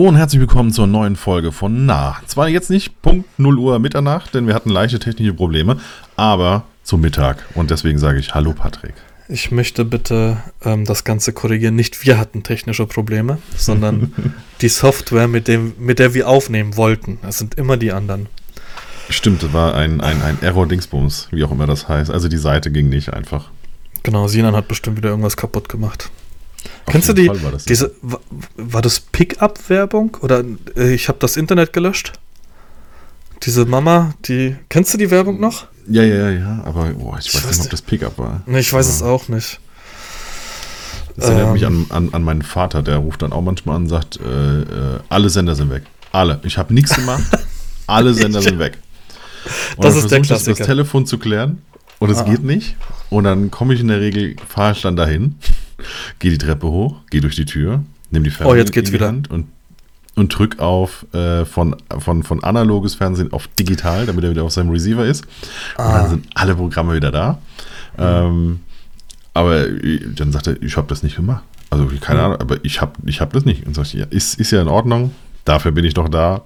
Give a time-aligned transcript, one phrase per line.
[0.00, 2.16] Hallo und herzlich willkommen zur neuen Folge von Nah.
[2.24, 5.78] Zwar jetzt nicht Punkt 0 Uhr Mitternacht, denn wir hatten leichte technische Probleme,
[6.16, 7.44] aber zum Mittag.
[7.54, 8.94] Und deswegen sage ich Hallo Patrick.
[9.28, 11.76] Ich möchte bitte ähm, das Ganze korrigieren.
[11.76, 14.14] Nicht wir hatten technische Probleme, sondern
[14.62, 17.18] die Software, mit, dem, mit der wir aufnehmen wollten.
[17.28, 18.30] Es sind immer die anderen.
[19.10, 22.10] Stimmt, das war ein, ein, ein Error-Dingsbums, wie auch immer das heißt.
[22.10, 23.50] Also die Seite ging nicht einfach.
[24.02, 26.08] Genau, Sinan hat bestimmt wieder irgendwas kaputt gemacht.
[26.86, 27.36] Auf Kennst du die, war
[27.68, 27.92] diese,
[28.56, 30.16] war, das Pickup-Werbung?
[30.20, 30.44] Oder
[30.76, 32.12] äh, ich habe das Internet gelöscht?
[33.42, 35.66] Diese Mama, die, kennst du die Werbung noch?
[35.88, 38.42] Ja, ja, ja, aber oh, ich, ich, weiß nicht, ob das Pickup war.
[38.46, 39.60] Nee, ich weiß aber es auch nicht.
[41.16, 43.82] Das erinnert ähm, mich an, an, an, meinen Vater, der ruft dann auch manchmal an
[43.82, 45.84] und sagt, äh, äh, alle Sender sind weg.
[46.12, 46.40] Alle.
[46.44, 47.24] Ich habe nichts gemacht.
[47.86, 48.78] alle Sender sind weg.
[49.76, 50.50] Und das ist der Klassiker.
[50.50, 51.62] Das, das Telefon zu klären
[51.98, 52.24] und es ah.
[52.24, 52.76] geht nicht.
[53.08, 55.36] Und dann komme ich in der Regel, fahre ich dann dahin,
[56.18, 58.94] gehe die Treppe hoch, gehe durch die Tür, nehme die Fernseher oh, jetzt geht's in
[58.94, 59.08] die wieder.
[59.08, 59.48] Hand und,
[60.16, 64.52] und drück auf äh, von, von, von analoges Fernsehen auf digital, damit er wieder auf
[64.52, 65.24] seinem Receiver ist.
[65.76, 65.86] Ah.
[65.86, 66.08] Und dann ah.
[66.08, 67.38] sind alle Programme wieder da.
[67.96, 68.04] Mhm.
[68.04, 68.60] Ähm,
[69.32, 71.44] aber dann sagt er, ich habe das nicht gemacht.
[71.70, 72.24] Also keine mhm.
[72.24, 73.66] Ahnung, aber ich habe ich hab das nicht.
[73.66, 75.12] Und sagt, ja, ist, ist ja in Ordnung.
[75.44, 76.42] Dafür bin ich doch da.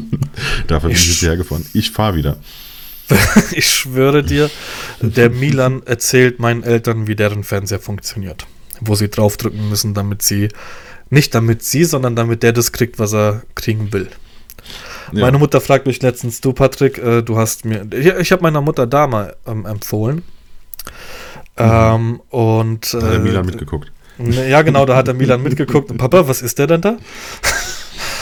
[0.66, 1.64] Dafür bin ich jetzt hergefahren.
[1.72, 2.36] Ich fahre wieder.
[3.52, 4.50] ich schwöre dir,
[5.00, 8.46] der Milan erzählt meinen Eltern, wie deren Fernseher funktioniert.
[8.80, 10.48] Wo sie draufdrücken müssen, damit sie,
[11.10, 14.08] nicht damit sie, sondern damit der das kriegt, was er kriegen will.
[15.12, 15.22] Ja.
[15.22, 18.60] Meine Mutter fragt mich letztens, du Patrick, äh, du hast mir, ich, ich habe meiner
[18.60, 20.16] Mutter Dama ähm, empfohlen.
[20.16, 21.64] Mhm.
[21.64, 22.94] Ähm, und.
[22.94, 23.92] Äh, hat der Milan mitgeguckt.
[24.18, 25.90] Ja, genau, da hat der Milan mitgeguckt.
[25.90, 26.96] Und Papa, was ist der denn da?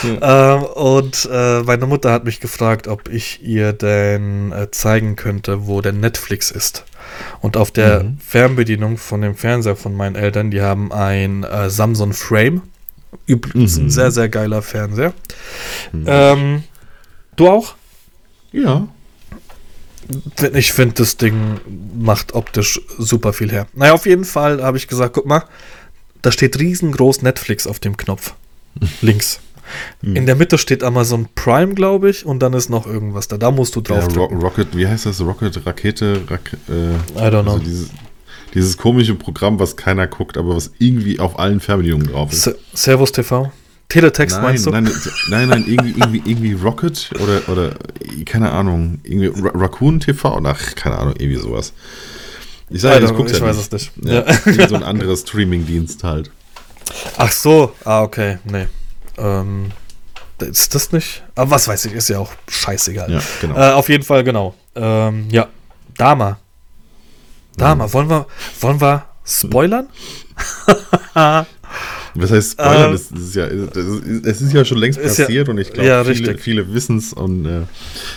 [0.03, 5.65] Ähm, und äh, meine Mutter hat mich gefragt, ob ich ihr denn äh, zeigen könnte,
[5.65, 6.85] wo der Netflix ist.
[7.41, 8.17] Und auf der mhm.
[8.19, 12.61] Fernbedienung von dem Fernseher von meinen Eltern, die haben ein äh, Samsung Frame.
[13.25, 13.85] Übrigens mhm.
[13.85, 15.13] ein sehr, sehr geiler Fernseher.
[15.91, 16.05] Mhm.
[16.07, 16.63] Ähm,
[17.35, 17.75] du auch?
[18.51, 18.87] Ja.
[20.53, 21.59] Ich finde, das Ding
[21.97, 23.67] macht optisch super viel her.
[23.73, 25.43] Naja, auf jeden Fall habe ich gesagt, guck mal,
[26.21, 28.33] da steht riesengroß Netflix auf dem Knopf.
[29.01, 29.39] Links.
[30.01, 30.15] Hm.
[30.15, 33.37] In der Mitte steht Amazon Prime, glaube ich, und dann ist noch irgendwas da.
[33.37, 34.07] Da musst du drauf.
[34.09, 35.21] Ja, Ro Rocket, wie heißt das?
[35.21, 37.53] Rocket, Rakete, Rak äh, I don't know.
[37.53, 37.89] Also dieses,
[38.53, 42.55] dieses, komische Programm, was keiner guckt, aber was irgendwie auf allen Fernbedienungen drauf ist.
[42.73, 43.51] Servus TV?
[43.89, 44.71] Teletext nein, meinst du?
[44.71, 44.91] Nein,
[45.29, 47.75] nein, nein, irgendwie, irgendwie, irgendwie Rocket oder, oder
[48.25, 51.71] keine Ahnung, irgendwie Raccoon TV, ach, keine Ahnung, irgendwie sowas.
[52.69, 53.91] Ich sage, ich, ich ja weiß es nicht.
[54.03, 54.67] Ja, ja.
[54.67, 56.31] so ein anderes Streaming-Dienst halt.
[57.17, 58.67] Ach so, ah, okay, nee.
[59.17, 59.71] Ähm,
[60.39, 61.23] ist das nicht?
[61.35, 63.11] Aber was weiß ich, ist ja auch scheißegal.
[63.11, 63.55] Ja, genau.
[63.55, 64.53] Äh, auf jeden Fall, genau.
[64.75, 65.47] Ähm, ja,
[65.97, 66.37] Dama.
[67.55, 67.93] Dama, mhm.
[67.93, 68.27] wollen wir,
[68.61, 69.87] wollen wir spoilern?
[72.13, 72.85] Was heißt Spoilern?
[72.85, 76.03] Ähm, das, ist ja, es ist ja schon längst passiert ja, und ich glaube, ja,
[76.03, 77.61] viele, viele wissen es und äh,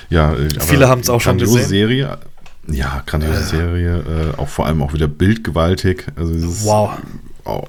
[0.09, 0.35] ja.
[0.61, 1.67] Viele haben es auch schon gesehen.
[1.67, 2.19] Serie,
[2.67, 3.45] ja, grandiose äh.
[3.45, 6.07] Serie, äh, auch vor allem auch wieder bildgewaltig.
[6.17, 6.33] Also
[6.65, 6.91] wow.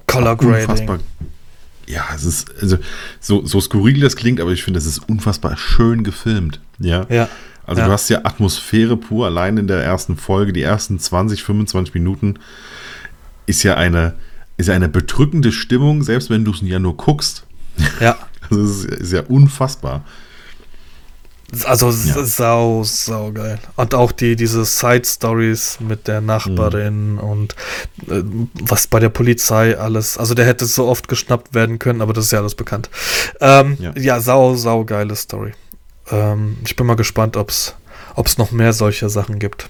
[0.08, 0.70] Color Grading.
[0.70, 1.00] Unfassbar
[1.88, 2.78] ja, es ist, also,
[3.20, 6.60] so, so skurril das klingt, aber ich finde, es ist unfassbar schön gefilmt.
[6.80, 7.06] Ja.
[7.10, 7.28] ja.
[7.66, 7.88] Also, ja.
[7.88, 12.36] du hast ja Atmosphäre pur, allein in der ersten Folge, die ersten 20, 25 Minuten
[13.46, 14.16] ist ja eine,
[14.58, 17.46] ist ja eine bedrückende Stimmung, selbst wenn du es ja nur guckst.
[18.00, 18.18] Ja.
[18.50, 20.04] Also, es ist, ist ja unfassbar.
[21.66, 22.24] Also ja.
[22.24, 23.60] sau, sau geil.
[23.76, 27.20] Und auch die, diese Side-Stories mit der Nachbarin mhm.
[27.20, 27.56] und
[28.08, 28.24] äh,
[28.54, 30.18] was bei der Polizei alles.
[30.18, 32.90] Also der hätte so oft geschnappt werden können, aber das ist ja alles bekannt.
[33.42, 33.94] Ähm, ja.
[33.98, 34.20] ja.
[34.22, 35.52] sau, sau geile Story.
[36.10, 39.70] Ähm, ich bin mal gespannt, ob es noch mehr solche Sachen gibt.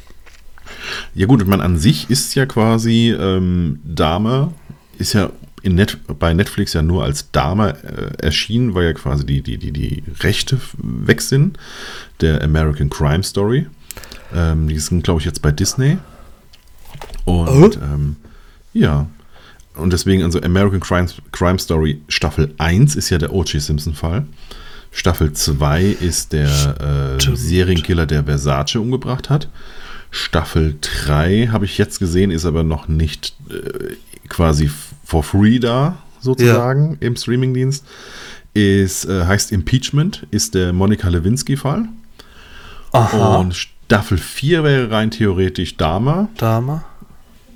[1.14, 4.54] Ja gut, man an sich ist ja quasi ähm, Dame,
[4.98, 5.32] ist ja
[5.64, 9.72] Net, bei Netflix ja nur als Dame äh, erschienen, weil ja quasi die, die, die,
[9.72, 11.58] die Rechte weg sind.
[12.20, 13.68] Der American Crime Story.
[14.34, 15.98] Ähm, die sind, glaube ich, jetzt bei Disney.
[17.26, 17.82] Und oh.
[17.82, 18.16] ähm,
[18.74, 19.08] ja.
[19.76, 23.62] Und deswegen, also American Crime, Crime Story Staffel 1 ist ja der O.J.
[23.62, 24.26] Simpson-Fall.
[24.92, 29.48] Staffel 2 ist der äh, Serienkiller, der Versace umgebracht hat.
[30.12, 33.96] Staffel 3 habe ich jetzt gesehen, ist aber noch nicht äh,
[34.28, 34.70] quasi
[35.12, 37.08] for free da, sozusagen, ja.
[37.08, 37.86] im Streamingdienst.
[38.54, 41.86] Ist, äh, heißt Impeachment, ist der Monika Lewinsky-Fall.
[43.40, 46.28] Und Staffel 4 wäre rein theoretisch Dama.
[46.38, 46.84] Dama.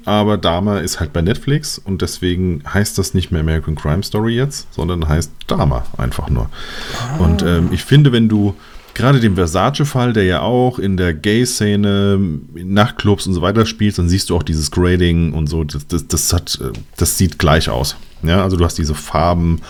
[0.06, 4.36] Aber Dama ist halt bei Netflix und deswegen heißt das nicht mehr American Crime Story
[4.36, 6.50] jetzt, sondern heißt Dama einfach nur.
[6.94, 7.18] Ah.
[7.18, 8.56] Und ähm, ich finde, wenn du
[8.96, 12.18] gerade den Versace-Fall, der ja auch in der Gay-Szene,
[12.56, 15.64] Nachtclubs und so weiter spielt, dann siehst du auch dieses Grading und so.
[15.64, 16.60] Das, das, das, hat,
[16.98, 17.96] das sieht gleich aus.
[18.24, 19.62] Ja, also du hast diese Farben,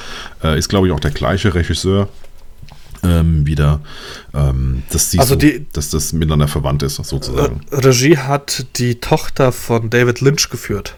[0.44, 2.08] äh, ist glaube ich auch der gleiche Regisseur
[3.04, 3.82] ähm, wieder.
[4.34, 7.62] Ähm, das siehst Also du, die- dass das miteinander verwandt ist, sozusagen.
[7.72, 10.96] Äh, Regie hat die Tochter von David Lynch geführt.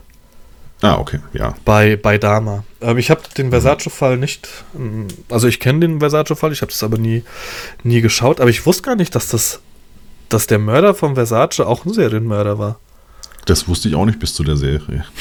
[0.82, 1.56] Ah, okay, ja.
[1.66, 2.64] bei, bei Dama.
[2.82, 6.84] Ähm, ich habe den Versace-Fall nicht, ähm, also ich kenne den Versace-Fall, ich habe das
[6.84, 7.24] aber nie,
[7.84, 9.60] nie geschaut, aber ich wusste gar nicht, dass das,
[10.30, 12.80] dass der Mörder von Versace auch ein Serienmörder war.
[13.46, 15.06] Das wusste ich auch nicht bis zu der Serie.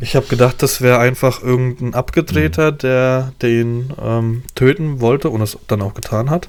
[0.00, 5.56] Ich habe gedacht, das wäre einfach irgendein Abgedrehter, der den ähm, töten wollte und es
[5.68, 6.48] dann auch getan hat.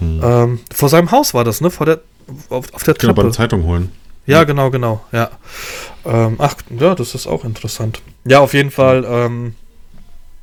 [0.00, 0.20] Hm.
[0.22, 1.70] Ähm, vor seinem Haus war das, ne?
[1.70, 2.00] Vor der,
[2.50, 3.22] auf, auf der Genau, Treppe.
[3.22, 3.90] beim Zeitung holen.
[4.28, 5.30] Ja, genau, genau, ja.
[6.04, 8.02] Ähm, ach, ja, das ist auch interessant.
[8.26, 9.54] Ja, auf jeden Fall, ähm,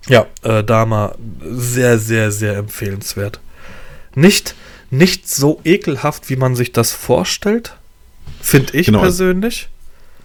[0.08, 3.40] ja, äh, Dama, sehr, sehr, sehr empfehlenswert.
[4.16, 4.56] Nicht,
[4.90, 7.76] nicht so ekelhaft, wie man sich das vorstellt,
[8.42, 9.02] finde ich Genau.
[9.02, 9.70] persönlich.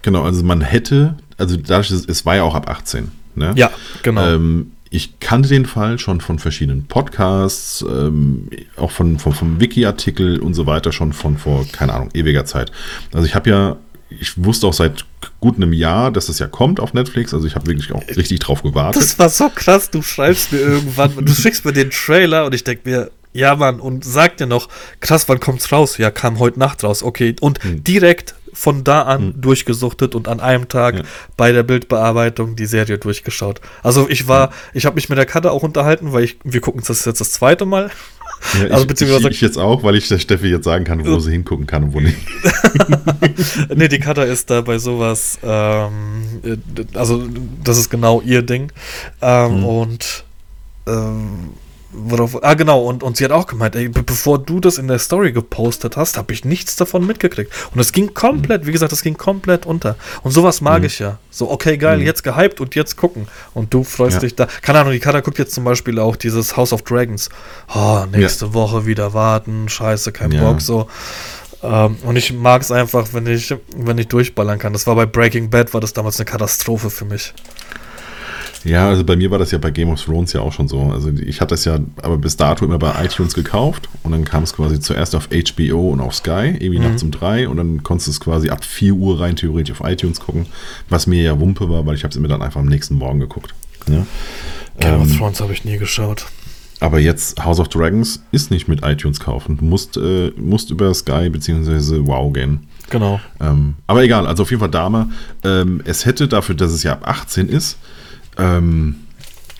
[0.01, 3.11] Genau, also man hätte, also dass es war ja auch ab 18.
[3.35, 3.53] Ne?
[3.55, 3.69] Ja,
[4.01, 4.25] genau.
[4.27, 10.39] Ähm, ich kannte den Fall schon von verschiedenen Podcasts, ähm, auch von, von, vom Wiki-Artikel
[10.39, 12.73] und so weiter, schon von vor, keine Ahnung, ewiger Zeit.
[13.13, 13.77] Also ich habe ja,
[14.09, 15.05] ich wusste auch seit
[15.39, 18.39] gut einem Jahr, dass das ja kommt auf Netflix, also ich habe wirklich auch richtig
[18.39, 19.01] drauf gewartet.
[19.01, 22.65] Das war so krass, du schreibst mir irgendwann, du schickst mir den Trailer und ich
[22.65, 24.67] denke mir, ja Mann, und sag dir noch,
[24.99, 25.97] krass, wann kommt's raus?
[25.99, 27.33] Ja, kam heute Nacht raus, okay.
[27.39, 27.81] Und Hm.
[27.85, 31.01] direkt von da an durchgesuchtet und an einem Tag Ja.
[31.37, 33.61] bei der Bildbearbeitung die Serie durchgeschaut.
[33.83, 36.81] Also ich war, ich habe mich mit der Karte auch unterhalten, weil ich, wir gucken
[36.85, 37.89] das jetzt das zweite Mal.
[38.59, 41.05] Ja, ich, also beziehungsweise- ich, ich jetzt auch, weil ich der Steffi jetzt sagen kann,
[41.05, 42.17] wo sie hingucken kann und wo nicht.
[43.75, 45.91] nee, die Kata ist da bei sowas, ähm,
[46.43, 46.57] äh,
[46.97, 47.23] also
[47.63, 48.71] das ist genau ihr Ding.
[49.21, 49.65] Ähm, Mhm.
[49.65, 50.23] Und
[50.87, 51.49] ähm,
[51.93, 54.87] worauf, ah genau, und, und sie hat auch gemeint, ey, be bevor du das in
[54.87, 57.51] der Story gepostet hast, habe ich nichts davon mitgekriegt.
[57.73, 59.95] Und es ging komplett, wie gesagt, es ging komplett unter.
[60.23, 60.85] Und sowas mag Mhm.
[60.85, 61.17] ich ja.
[61.29, 62.05] So, okay, geil, Mhm.
[62.05, 63.27] jetzt gehypt und jetzt gucken.
[63.53, 64.19] Und du freust Ja.
[64.21, 64.47] dich da.
[64.61, 67.29] Keine Ahnung, die Kata guckt jetzt zum Beispiel auch dieses House of Dragons.
[67.73, 70.41] Oh, nächste Woche wieder warten, scheiße, kein Ja.
[70.43, 70.87] Bock, so.
[71.63, 74.73] Ähm, und ich mag es einfach, wenn ich, wenn ich durchballern kann.
[74.73, 77.33] Das war bei Breaking Bad, war das damals eine Katastrophe für mich.
[78.63, 80.81] Ja, also bei mir war das ja bei Game of Thrones ja auch schon so.
[80.81, 84.43] Also ich hatte es ja aber bis dato immer bei iTunes gekauft und dann kam
[84.43, 86.85] es quasi zuerst auf HBO und auf Sky, irgendwie Mhm.
[86.85, 89.87] nachts um drei und dann konntest du es quasi ab 4 Uhr rein theoretisch auf
[89.89, 90.45] iTunes gucken,
[90.89, 93.19] was mir ja Wumpe war, weil ich habe es immer dann einfach am nächsten Morgen
[93.19, 93.53] geguckt.
[93.89, 94.05] Ja.
[94.79, 96.27] Game Ähm, of Thrones habe ich nie geschaut.
[96.79, 99.57] aber jetzt House of Dragons ist nicht mit iTunes kaufen.
[99.57, 102.01] Du musst, äh, musst über Sky bzw.
[102.05, 102.67] Wow gehen.
[102.91, 103.19] Genau.
[103.39, 105.09] Ähm, aber egal, also auf jeden Fall Dame.
[105.43, 107.77] Ähm, es hätte dafür, dass es ja ab 18 ist,
[108.37, 108.95] ähm,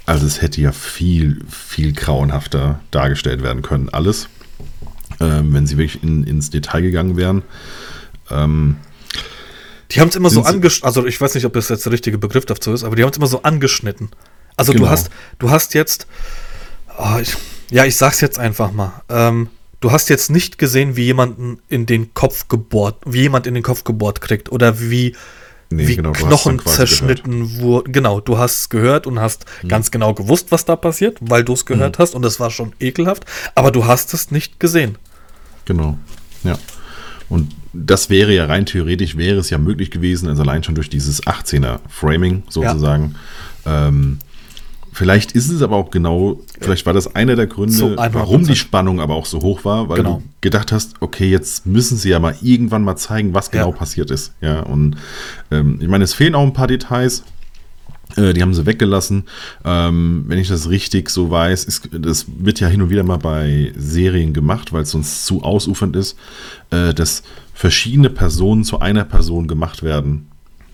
[0.05, 4.27] also es hätte ja viel, viel grauenhafter dargestellt werden können, alles.
[5.19, 7.43] Ähm, wenn sie wirklich in, ins Detail gegangen wären.
[8.31, 8.77] Ähm,
[9.91, 12.17] Die haben es immer so angeschnitten, also ich weiß nicht, ob das jetzt der richtige
[12.17, 14.09] Begriff dazu ist, aber die haben es immer so angeschnitten.
[14.57, 14.85] Also Genau.
[14.85, 16.07] du hast, du hast jetzt,
[16.97, 17.35] ah, ich,
[17.69, 19.01] ja, ich sag's jetzt einfach mal.
[19.09, 23.53] Ähm, du hast jetzt nicht gesehen, wie jemanden in den Kopf gebohrt, wie jemand in
[23.53, 25.15] den Kopf gebohrt kriegt oder wie,
[25.71, 27.91] Nee, wie genau, Knochen zerschnitten wurden.
[27.93, 29.69] Genau, du hast es gehört und hast Mhm.
[29.69, 32.73] ganz genau gewusst, was da passiert, weil du es gehört hast und es war schon
[32.79, 33.25] ekelhaft,
[33.55, 34.97] aber du hast es nicht gesehen.
[35.65, 35.97] Genau,
[36.43, 36.57] ja.
[37.29, 40.89] Und das wäre ja rein theoretisch, wäre es ja möglich gewesen, also allein schon durch
[40.89, 43.15] dieses 18er Framing sozusagen.
[43.65, 44.19] Ähm,
[44.91, 48.13] vielleicht ist es aber auch genau, vielleicht war das einer der Gründe, 100%.
[48.13, 50.17] warum die Spannung aber auch so hoch war, weil Genau.
[50.17, 53.75] du gedacht hast, okay, jetzt müssen sie ja mal irgendwann mal zeigen, was genau Ja.
[53.77, 54.33] passiert ist.
[54.41, 54.95] Ja, und
[55.51, 57.23] ähm, ich meine, es fehlen auch ein paar Details.
[58.17, 59.23] Äh, Die haben sie weggelassen.
[59.63, 63.17] Ähm, wenn ich das richtig so weiß, ist, das wird ja hin und wieder mal
[63.17, 66.17] bei Serien gemacht, weil es sonst zu ausufernd ist,
[66.71, 70.27] äh, dass verschiedene Personen zu einer Person gemacht werden.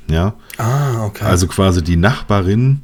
[0.09, 1.25] Ja, Ah, okay.
[1.25, 2.81] also quasi die Nachbarin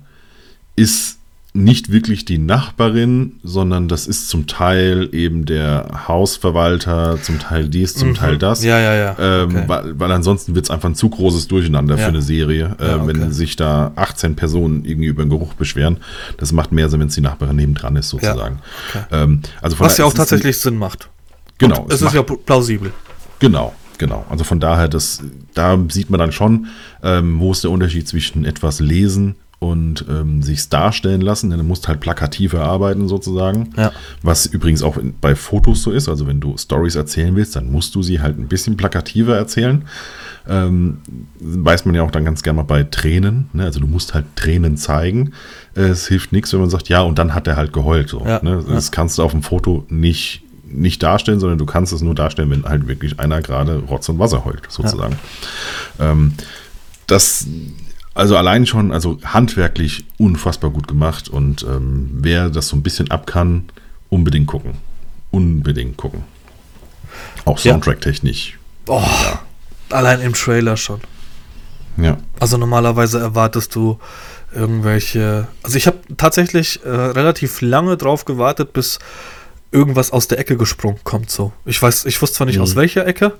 [0.75, 1.17] ist
[1.55, 7.93] nicht wirklich die Nachbarin, sondern das ist zum Teil eben der Hausverwalter, zum Teil dies,
[7.93, 8.13] zum Mhm.
[8.15, 8.63] Teil das.
[8.63, 9.15] Ja, ja, ja.
[9.19, 9.63] Ähm, Okay.
[9.67, 12.01] weil, weil ansonsten wird es einfach ein zu großes Durcheinander Ja.
[12.03, 13.07] für eine Serie, äh, Ja, okay.
[13.07, 15.97] wenn sich da 18 Personen irgendwie über den Geruch beschweren.
[16.37, 18.59] Das macht mehr Sinn, wenn es die Nachbarin nebendran ist, sozusagen.
[18.89, 19.03] okay.
[19.11, 21.09] Ähm, also Was ja auch tatsächlich Sinn macht.
[21.59, 22.91] Genau, Und es es ist ja macht- plausibel.
[23.37, 24.25] Genau, genau.
[24.29, 25.21] Also von daher, das,
[25.53, 26.65] da sieht man dann schon,
[27.03, 31.49] ähm, wo ist der Unterschied zwischen etwas lesen und ähm, sich darstellen lassen.
[31.49, 33.69] Denn du musst halt plakativer arbeiten sozusagen.
[33.77, 33.91] Ja.
[34.21, 36.09] Was übrigens auch in, bei Fotos so ist.
[36.09, 39.85] Also wenn du Stories erzählen willst, dann musst du sie halt ein bisschen plakativer erzählen.
[40.47, 40.97] Ähm,
[41.39, 43.49] weiß man ja auch dann ganz gerne mal bei Tränen.
[43.53, 43.63] Ne?
[43.63, 45.31] Also du musst halt Tränen zeigen.
[45.75, 48.09] Äh, Es hilft nichts, wenn man sagt, ja, und dann hat er halt geheult.
[48.09, 48.63] So, Ja, ne?
[48.67, 52.49] Das kannst du auf dem Foto nicht, nicht darstellen, sondern du kannst es nur darstellen,
[52.51, 55.15] wenn halt wirklich einer gerade Rotz und Wasser heult, sozusagen.
[55.99, 56.33] Ähm,
[57.07, 57.47] das
[58.15, 63.09] Also allein schon, also handwerklich unfassbar gut gemacht und ähm, wer das so ein bisschen
[63.09, 63.65] ab kann,
[64.09, 64.75] unbedingt gucken.
[65.31, 66.23] Unbedingt gucken.
[67.45, 68.59] Auch Soundtrack-technisch.
[68.87, 69.41] Oh, ja.
[69.89, 70.99] Allein im Trailer schon.
[71.97, 72.17] Ja.
[72.39, 73.99] Also normalerweise erwartest du
[74.53, 75.47] irgendwelche.
[75.63, 78.99] Also ich habe tatsächlich äh, relativ lange drauf gewartet, bis
[79.71, 81.31] irgendwas aus der Ecke gesprungen kommt.
[81.31, 82.63] So, ich weiß, ich wusste zwar nicht mhm.
[82.63, 83.33] aus welcher Ecke,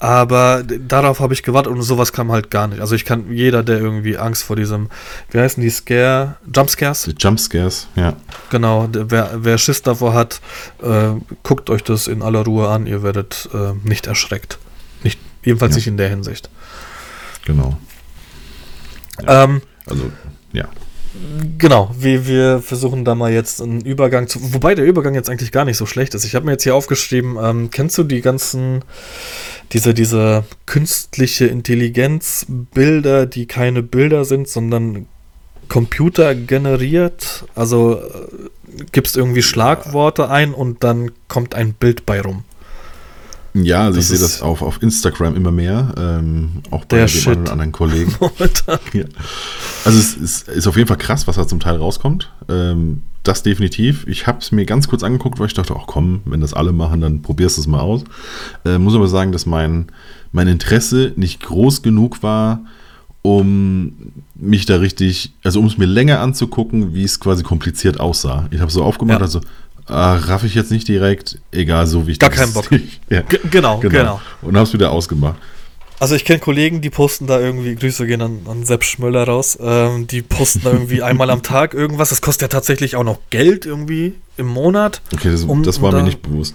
[0.00, 2.80] aber darauf habe ich gewartet und sowas kam halt gar nicht.
[2.80, 4.88] Also ich kann jeder, der irgendwie Angst vor diesem,
[5.30, 7.02] wie heißen die Scare, Jumpscares?
[7.02, 8.14] Die Jumpscares, ja.
[8.48, 10.40] Genau, wer, wer Schiss davor hat,
[10.82, 11.10] äh,
[11.42, 12.86] guckt euch das in aller Ruhe an.
[12.86, 14.58] Ihr werdet äh, nicht erschreckt.
[15.02, 15.76] Nicht, jedenfalls ja.
[15.76, 16.48] nicht in der Hinsicht.
[17.44, 17.76] Genau.
[19.22, 19.44] Ja.
[19.44, 20.10] Ähm, also,
[20.54, 20.64] ja.
[21.58, 24.54] Genau, wir, wir versuchen da mal jetzt einen Übergang zu.
[24.54, 26.24] Wobei der Übergang jetzt eigentlich gar nicht so schlecht ist.
[26.24, 28.84] Ich habe mir jetzt hier aufgeschrieben, ähm, kennst du die ganzen,
[29.72, 35.06] diese, diese künstliche Intelligenz-Bilder, die keine Bilder sind, sondern
[35.68, 37.44] Computer generiert?
[37.56, 42.44] Also äh, gibst irgendwie Schlagworte ein und dann kommt ein Bild bei rum.
[43.54, 47.42] Ja, also ich sehe das auf, auf Instagram immer mehr, ähm, auch bei dem einen
[47.42, 48.14] oder anderen Kollegen.
[48.92, 49.04] ja.
[49.84, 52.30] Also es ist, ist, auf jeden Fall krass, was da zum Teil rauskommt.
[52.48, 54.06] Ähm, das definitiv.
[54.06, 56.72] Ich habe es mir ganz kurz angeguckt, weil ich dachte, ach komm, wenn das alle
[56.72, 58.04] machen, dann probierst du es mal aus.
[58.64, 59.86] Äh, muss aber sagen, dass mein,
[60.32, 62.60] mein Interesse nicht groß genug war,
[63.22, 63.92] um
[64.34, 68.48] mich da richtig, also um es mir länger anzugucken, wie es quasi kompliziert aussah.
[68.50, 69.24] Ich habe so aufgemacht, ja.
[69.24, 69.40] also
[69.90, 72.68] Ah, raff ich jetzt nicht direkt, egal, so wie ich Gar keinen Bock.
[73.08, 73.22] ja.
[73.22, 74.20] Genau, genau, genau.
[74.42, 75.36] Und hab's wieder ausgemacht.
[75.98, 79.58] Also ich kenne Kollegen, die posten da irgendwie, Grüße gehen an, an Sepp Schmöller raus,
[79.60, 82.08] ähm, die posten da irgendwie einmal am Tag irgendwas.
[82.08, 85.02] Das kostet ja tatsächlich auch noch Geld irgendwie im Monat.
[85.12, 86.54] Okay, das, um, das war um mir nicht bewusst.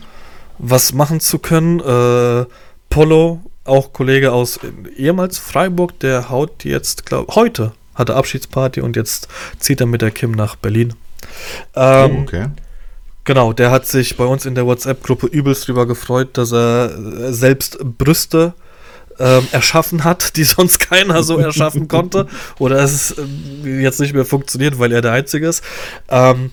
[0.58, 1.80] Was machen zu können.
[1.82, 2.46] Äh,
[2.89, 4.60] Polo, auch Kollege aus
[4.96, 9.27] ehemals Freiburg, der haut jetzt, glaube heute, hatte Abschiedsparty und jetzt
[9.60, 10.94] zieht er mit der Kim nach Berlin.
[11.75, 12.48] Ähm, oh, okay.
[13.25, 17.34] Genau, der hat sich bei uns in der WhatsApp-Gruppe übelst drüber gefreut, dass er äh,
[17.34, 18.53] selbst Brüste
[19.20, 22.27] ähm, erschaffen hat, die sonst keiner so erschaffen konnte.
[22.60, 25.63] Oder es äh, jetzt nicht mehr funktioniert, weil er der Einzige ist.
[26.08, 26.51] Ähm,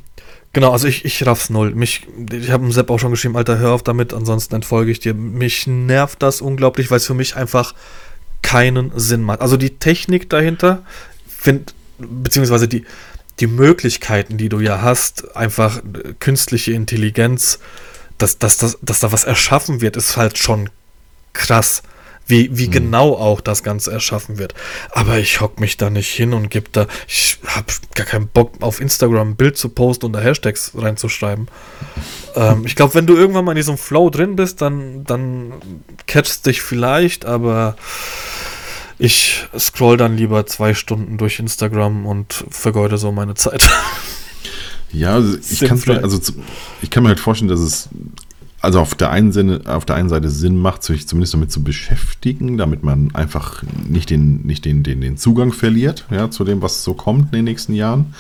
[0.55, 1.75] genau, also ich, ich raff's null.
[1.75, 4.99] Mich, ich habe dem Sepp auch schon geschrieben, Alter, hör auf damit, ansonsten entfolge ich
[4.99, 5.12] dir.
[5.12, 7.75] Mich nervt das unglaublich, weil es für mich einfach
[8.41, 9.43] keinen Sinn macht.
[9.43, 10.83] Also die Technik dahinter,
[11.29, 12.85] find, beziehungsweise die,
[13.41, 15.81] die Möglichkeiten, die du ja hast, einfach
[16.21, 17.59] künstliche Intelligenz,
[18.19, 20.71] dass, dass, dass, dass da was erschaffen wird, ist halt schon
[21.33, 21.83] krass.
[22.25, 22.71] Wie, wie mhm.
[22.71, 24.55] genau auch das Ganze erschaffen wird.
[24.93, 28.53] Aber ich hock mich da nicht hin und gebe da, ich habe gar keinen Bock
[28.61, 31.49] auf Instagram ein Bild zu posten und da Hashtags reinzuschreiben.
[32.37, 35.53] ähm, ich glaube, wenn du irgendwann mal in diesem Flow drin bist, dann, dann
[36.07, 37.77] catchst dich vielleicht, aber
[39.03, 43.69] ich scroll dann lieber zwei Stunden durch Instagram und vergeude so meine Zeit.
[44.93, 46.21] Ja, also ich, kann's mir, also
[46.83, 47.89] ich kann mir halt vorstellen, dass es
[48.61, 51.65] also auf der einen Sinne, auf der einen Seite Sinn macht, sich zumindest damit zu
[51.65, 56.63] beschäftigen, damit man einfach nicht den, nicht den, den, den Zugang verliert, ja, zu dem,
[56.63, 58.15] was so kommt in den nächsten Jahren.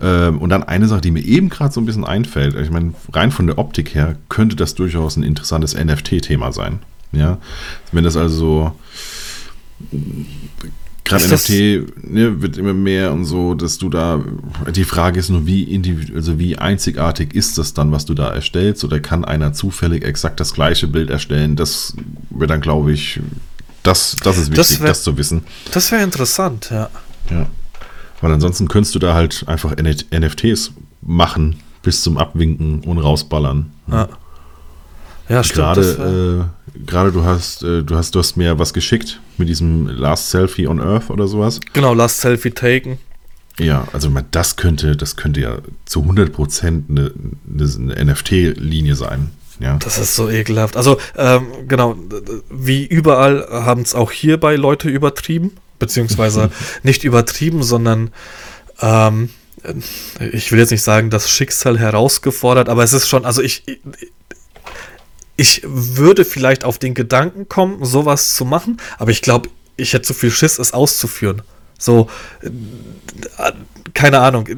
[0.00, 2.94] Ähm, und dann eine Sache, die mir eben gerade so ein bisschen einfällt, ich meine,
[3.12, 6.78] rein von der Optik her könnte das durchaus ein interessantes NFT-Thema sein.
[7.12, 7.38] Ja,
[7.92, 8.72] wenn das also
[11.04, 11.50] Gerade NFT
[12.02, 14.24] ne, wird immer mehr und so, dass du da,
[14.74, 18.84] die Frage ist nur, wie also wie einzigartig ist das dann, was du da erstellst,
[18.84, 21.56] oder kann einer zufällig exakt das gleiche Bild erstellen?
[21.56, 21.94] Das
[22.30, 23.20] wäre dann, glaube ich,
[23.82, 25.42] das, das ist wichtig, das, wär, das zu wissen.
[25.72, 26.88] Das wäre interessant, ja.
[27.30, 27.46] Ja.
[28.22, 30.72] Weil ansonsten könntest du da halt einfach NFTs
[31.02, 33.70] machen, bis zum Abwinken und rausballern.
[33.86, 33.96] Ne?
[33.96, 34.08] Ja.
[35.28, 35.56] Ja, stimmt.
[35.56, 39.86] Gerade, äh, gerade du hast, äh, du hast, du hast mir was geschickt mit diesem
[39.86, 41.60] Last Selfie on Earth oder sowas.
[41.72, 42.98] Genau, Last Selfie Taken.
[43.58, 47.12] Ja, also das könnte, das könnte ja zu 100% eine,
[47.48, 49.30] eine NFT-Linie sein.
[49.60, 49.76] Ja.
[49.76, 50.76] Das ist so ekelhaft.
[50.76, 51.96] Also, ähm, genau,
[52.50, 56.50] wie überall haben es auch hierbei Leute übertrieben, beziehungsweise
[56.82, 58.10] nicht übertrieben, sondern
[58.80, 59.30] ähm,
[60.32, 63.62] ich will jetzt nicht sagen, das Schicksal herausgefordert, aber es ist schon, also ich,
[65.36, 70.02] ich würde vielleicht auf den Gedanken kommen, sowas zu machen, aber ich glaube, ich hätte
[70.02, 71.42] zu viel Schiss, es auszuführen.
[71.78, 72.08] So,
[72.40, 73.52] äh,
[73.92, 74.48] keine Ahnung.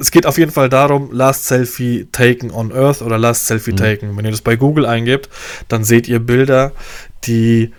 [0.00, 3.76] Es geht auf jeden Fall darum, Last Selfie Taken on Earth oder Last Selfie mhm.
[3.76, 4.16] Taken.
[4.16, 5.28] Wenn ihr das bei Google eingebt,
[5.68, 6.72] dann seht ihr Bilder,
[7.24, 7.72] die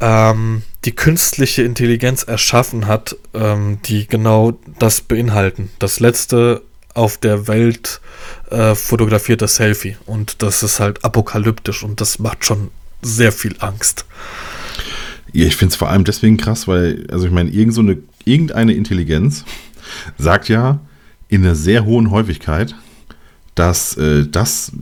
[0.00, 5.70] ähm, die künstliche Intelligenz erschaffen hat, ähm, die genau das beinhalten.
[5.78, 6.62] Das letzte
[6.94, 8.00] auf der Welt
[8.50, 9.96] äh, fotografiertes Selfie.
[10.06, 12.70] Und das ist halt apokalyptisch und das macht schon
[13.00, 14.04] sehr viel Angst.
[15.32, 17.98] Ja, ich finde es vor allem deswegen krass, weil, also ich meine, irgend so eine,
[18.24, 19.44] irgendeine Intelligenz
[20.18, 20.80] sagt ja
[21.28, 22.74] in einer sehr hohen Häufigkeit,
[23.54, 24.72] dass äh, das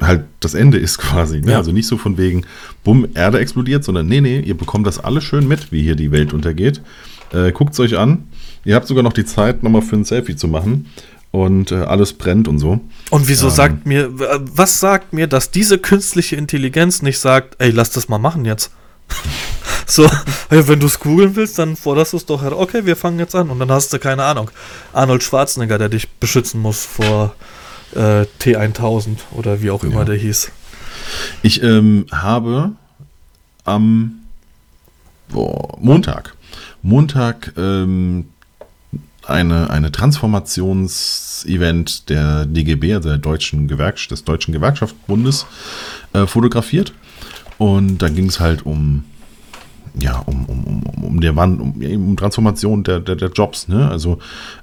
[0.00, 1.40] halt das Ende ist quasi.
[1.40, 1.52] Ne?
[1.52, 1.58] Ja.
[1.58, 2.44] Also nicht so von wegen,
[2.84, 6.10] bumm, Erde explodiert, sondern nee, nee, ihr bekommt das alles schön mit, wie hier die
[6.10, 6.80] Welt untergeht.
[7.32, 8.28] Äh, Guckt es euch an.
[8.64, 10.86] Ihr habt sogar noch die Zeit, nochmal für ein Selfie zu machen.
[11.30, 12.80] Und äh, alles brennt und so.
[13.10, 17.70] Und wieso ähm, sagt mir, was sagt mir, dass diese künstliche Intelligenz nicht sagt, ey,
[17.70, 18.70] lass das mal machen jetzt?
[19.86, 20.08] so,
[20.48, 22.58] hey, wenn du es googeln willst, dann forderst du es doch her.
[22.58, 23.50] Okay, wir fangen jetzt an.
[23.50, 24.50] Und dann hast du, keine Ahnung,
[24.92, 27.34] Arnold Schwarzenegger, der dich beschützen muss vor
[27.94, 30.04] äh, T1000 oder wie auch immer ja.
[30.04, 30.50] der hieß.
[31.42, 32.72] Ich ähm, habe
[33.64, 34.20] am
[35.28, 36.34] boah, Montag,
[36.82, 38.28] Montag ähm,
[39.28, 45.46] eine, eine Transformationsevent der DGB, also der Deutschen Gewerkschaft, des Deutschen Gewerkschaftsbundes,
[46.12, 46.92] äh, fotografiert.
[47.58, 49.04] Und da ging es halt um
[50.00, 53.68] ja, um, um, um, um der Wand, um, um Transformation der, der, der Jobs.
[53.68, 53.88] Ne?
[53.88, 54.18] Also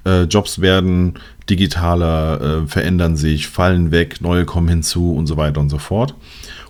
[0.06, 1.16] äh, Jobs werden
[1.50, 6.16] digitaler, äh, verändern sich, fallen weg, neue kommen hinzu und so weiter und so fort.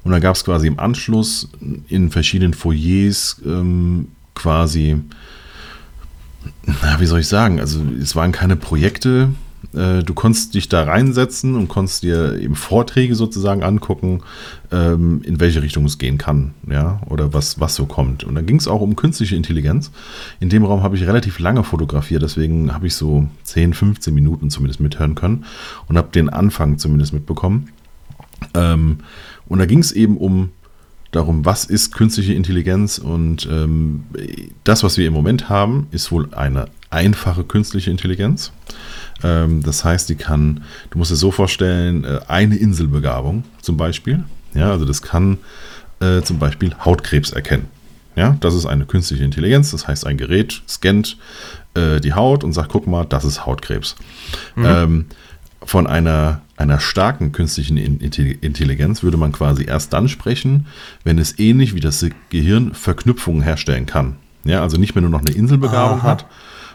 [0.04, 1.50] Und da gab es quasi im Anschluss
[1.88, 4.98] in verschiedenen Foyers ähm, quasi,
[6.66, 9.30] na, wie soll ich sagen, also es waren keine Projekte,
[9.74, 14.22] äh, du konntest dich da reinsetzen und konntest dir eben Vorträge sozusagen angucken,
[14.72, 18.24] ähm, in welche Richtung es gehen kann, ja, oder was, was so kommt.
[18.24, 19.92] Und dann ging es auch um künstliche Intelligenz.
[20.40, 24.50] In dem Raum habe ich relativ lange fotografiert, deswegen habe ich so 10, 15 Minuten
[24.50, 25.46] zumindest mithören können
[25.88, 27.70] und habe den Anfang zumindest mitbekommen.
[28.54, 29.00] Ähm,
[29.48, 30.50] und da ging es eben um
[31.12, 34.04] darum, was ist künstliche Intelligenz und ähm,
[34.64, 38.52] das, was wir im Moment haben, ist wohl eine einfache künstliche Intelligenz.
[39.24, 44.24] Ähm, das heißt, die kann, du musst es so vorstellen, äh, eine Inselbegabung zum Beispiel.
[44.54, 45.38] Ja, also das kann
[46.00, 47.68] äh, zum Beispiel Hautkrebs erkennen.
[48.16, 49.72] Ja, das ist eine künstliche Intelligenz.
[49.72, 51.18] Das heißt, ein Gerät scannt
[51.74, 53.96] äh, die Haut und sagt, guck mal, das ist Hautkrebs.
[54.56, 54.66] Mhm.
[54.66, 55.06] Ähm,
[55.64, 60.68] von einer, einer starken künstlichen Intelligenz würde man quasi erst dann sprechen,
[61.04, 64.16] wenn es ähnlich wie das Gehirn Verknüpfungen herstellen kann.
[64.46, 66.08] Ja, also nicht mehr nur noch eine Inselbegabung Aha.
[66.08, 66.26] hat,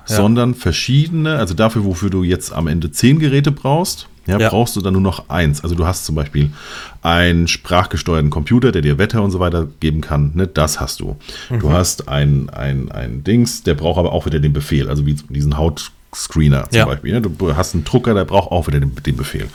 [0.09, 0.17] ja.
[0.17, 4.77] sondern verschiedene, also dafür, wofür du jetzt am Ende zehn Geräte brauchst, ja, ja, brauchst
[4.77, 5.63] du dann nur noch eins.
[5.63, 6.51] Also du hast zum Beispiel
[7.03, 10.33] einen sprachgesteuerten Computer, der dir Wetter und so weiter geben kann.
[10.35, 11.17] Ne, das hast du.
[11.49, 11.61] Mhm.
[11.61, 15.15] Du hast ein, ein, ein Dings, der braucht aber auch wieder den Befehl, also wie
[15.15, 15.57] diesen
[16.11, 16.85] Hautscreener zum ja.
[16.87, 17.13] Beispiel.
[17.13, 17.21] Ne?
[17.21, 19.49] Du hast einen Drucker, der braucht auch wieder den, den Befehl.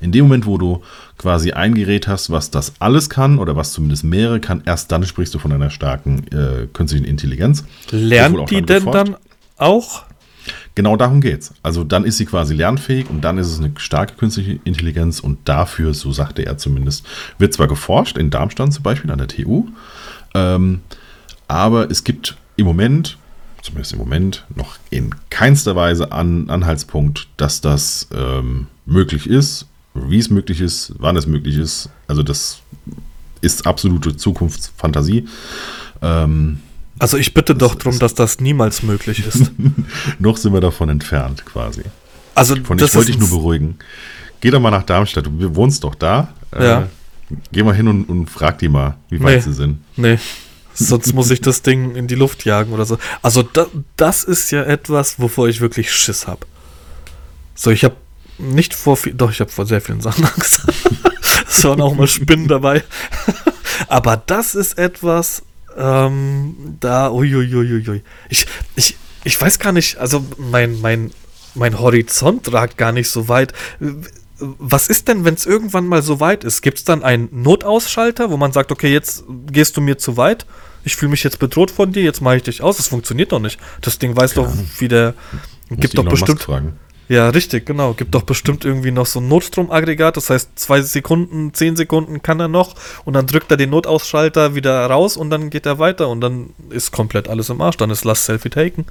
[0.00, 0.82] In dem Moment, wo du
[1.16, 5.04] quasi ein Gerät hast, was das alles kann oder was zumindest mehrere kann, erst dann
[5.04, 7.64] sprichst du von einer starken äh, künstlichen Intelligenz.
[7.90, 9.16] Lernt die denn dann
[9.56, 10.04] auch?
[10.74, 11.54] Genau darum geht es.
[11.62, 15.38] Also dann ist sie quasi lernfähig und dann ist es eine starke künstliche Intelligenz und
[15.48, 17.06] dafür, so sagte er zumindest,
[17.38, 19.68] wird zwar geforscht, in Darmstadt zum Beispiel an der TU,
[20.34, 20.80] ähm,
[21.46, 23.18] aber es gibt im Moment,
[23.62, 30.18] zumindest im Moment, noch in keinster Weise an, Anhaltspunkt, dass das ähm, möglich ist, wie
[30.18, 31.88] es möglich ist, wann es möglich ist.
[32.08, 32.60] Also das
[33.40, 35.26] ist absolute Zukunftsfantasie.
[36.02, 36.60] Ähm,
[36.98, 39.50] also ich bitte doch darum, dass das niemals möglich ist.
[40.18, 41.82] Noch sind wir davon entfernt, quasi.
[42.34, 43.76] Also Von ich wollte dich nur beruhigen.
[44.40, 46.32] Geh doch mal nach Darmstadt, du wohnst doch da.
[46.52, 46.82] Ja.
[46.82, 46.86] Äh,
[47.52, 49.78] geh mal hin und, und frag die mal, wie weit nee, sie sind.
[49.96, 50.18] Nee,
[50.88, 52.98] sonst muss ich das Ding in die Luft jagen oder so.
[53.22, 53.66] Also da,
[53.96, 56.46] das ist ja etwas, wovor ich wirklich Schiss habe.
[57.54, 57.96] So, ich habe
[58.38, 60.62] nicht vor viel, doch, ich habe vor sehr vielen Sachen Angst.
[61.48, 62.82] es waren auch mal Spinnen dabei.
[63.88, 65.42] Aber das ist etwas,
[65.76, 68.02] ähm, da, uiuiuiui.
[68.28, 71.12] Ich, ich, ich weiß gar nicht, also mein, mein,
[71.54, 73.52] mein Horizont ragt gar nicht so weit.
[74.38, 76.62] Was ist denn, wenn es irgendwann mal so weit ist?
[76.62, 80.46] Gibt es dann einen Notausschalter, wo man sagt, okay, jetzt gehst du mir zu weit?
[80.84, 82.76] Ich fühle mich jetzt bedroht von dir, jetzt mache ich dich aus.
[82.76, 83.58] Das funktioniert doch nicht.
[83.80, 85.14] Das Ding weiß Keine doch, wie der.
[85.70, 86.46] Gibt doch bestimmt.
[87.08, 87.92] Ja, richtig, genau.
[87.92, 90.16] Gibt doch bestimmt irgendwie noch so ein Notstromaggregat.
[90.16, 94.54] Das heißt, zwei Sekunden, zehn Sekunden kann er noch und dann drückt er den Notausschalter
[94.54, 97.76] wieder raus und dann geht er weiter und dann ist komplett alles im Arsch.
[97.76, 98.86] Dann ist Last Selfie taken.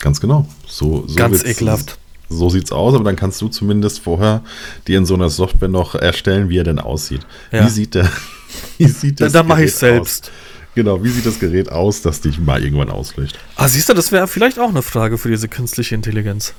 [0.00, 0.48] Ganz genau.
[0.66, 1.98] So, so Ganz ekelhaft.
[2.28, 4.42] So sieht's aus, aber dann kannst du zumindest vorher
[4.88, 7.20] dir in so einer Software noch erstellen, wie er denn aussieht.
[7.52, 7.64] Ja.
[7.64, 8.10] Wie sieht der?
[8.78, 9.32] Wie sieht das?
[9.32, 10.24] Dann, dann mache ich selbst.
[10.24, 10.30] Aus?
[10.74, 13.38] Genau, wie sieht das Gerät aus, das dich mal irgendwann auslöscht?
[13.56, 16.54] Ah, siehst du, das wäre vielleicht auch eine Frage für diese künstliche Intelligenz.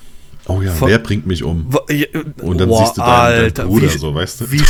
[0.48, 1.68] Oh ja, Von, wer bringt mich um?
[2.42, 4.52] Und dann boah, siehst du deinen, Alter, deinen Bruder wie, so, weißt du?
[4.52, 4.64] Wie,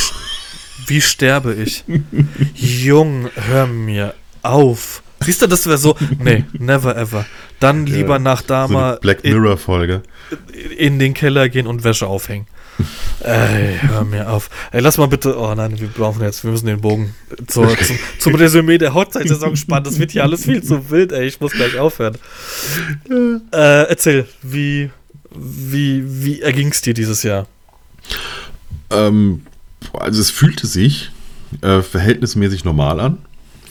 [0.88, 1.84] wie sterbe ich?
[2.56, 5.04] Jung, hör mir auf.
[5.20, 7.26] Siehst du, das wäre so, nee, never ever.
[7.60, 10.04] Dann lieber ja, nach Dama so Black Mirror Folge
[10.54, 12.48] in, in, den Keller gehen und Wäsche aufhängen.
[13.22, 14.50] Ey, hör mir auf.
[14.72, 15.38] Ey, lass mal bitte.
[15.38, 17.16] Oh nein, wir brauchen jetzt, wir müssen den Bogen
[17.48, 19.86] zur, zum, zum Resümee der Hochzeitssaison spannen.
[19.86, 21.26] Das wird hier alles viel zu wild, ey.
[21.26, 22.18] Ich muss gleich aufhören.
[23.10, 24.92] Äh, erzähl, wie,
[25.34, 27.48] wie, wie erging es dir dieses Jahr?
[28.92, 29.42] Ähm,
[29.94, 31.12] also es fühlte sich
[31.62, 33.18] äh, verhältnismäßig normal an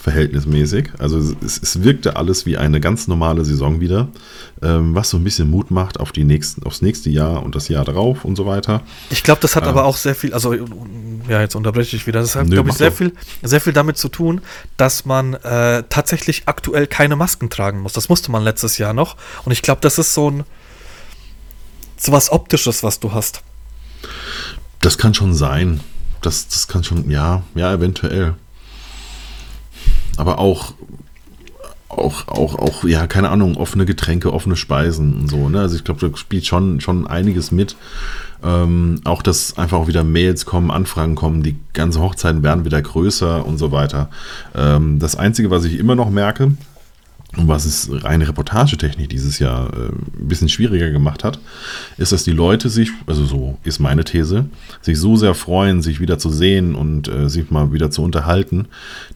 [0.05, 0.89] verhältnismäßig.
[0.99, 4.07] Also es, es, wirkte alles wie eine ganz normale Saison wieder,
[4.61, 7.69] ähm, was so ein bisschen Mut macht auf die nächsten, aufs nächste Jahr und das
[7.69, 8.83] Jahr darauf und so weiter.
[9.09, 12.19] Ich glaube, das hat ähm, aber auch sehr viel, also ja, jetzt unterbreche ich wieder.
[12.21, 14.41] Das hat, glaube ich, sehr viel, sehr viel damit zu tun,
[14.77, 17.93] dass man äh, tatsächlich aktuell keine Masken tragen muss.
[17.93, 19.17] Das musste man letztes Jahr noch.
[19.43, 20.43] Und ich glaube, das ist so ein
[21.97, 23.41] so was Optisches, was du hast.
[24.81, 25.79] Das kann schon sein.
[26.21, 28.35] Das, das kann schon, ja, ja, eventuell
[30.17, 30.73] aber auch
[31.97, 35.61] auch, auch, auch, ja, keine Ahnung, offene Getränke, offene Speisen und so, ne?
[35.61, 37.75] Also ich glaube, da spielt schon, schon einiges mit.
[38.43, 42.81] Ähm, auch, dass einfach auch wieder Mails kommen, Anfragen kommen, die ganzen Hochzeiten werden wieder
[42.81, 44.09] größer und so weiter.
[44.53, 46.51] Ähm, das Einzige, was ich immer noch merke,
[47.37, 51.39] was es reine Reportagetechnik dieses Jahr äh, ein bisschen schwieriger gemacht hat,
[51.97, 54.45] ist, dass die Leute sich, also so ist meine These,
[54.81, 58.67] sich so sehr freuen, sich wieder zu sehen und äh, sich mal wieder zu unterhalten,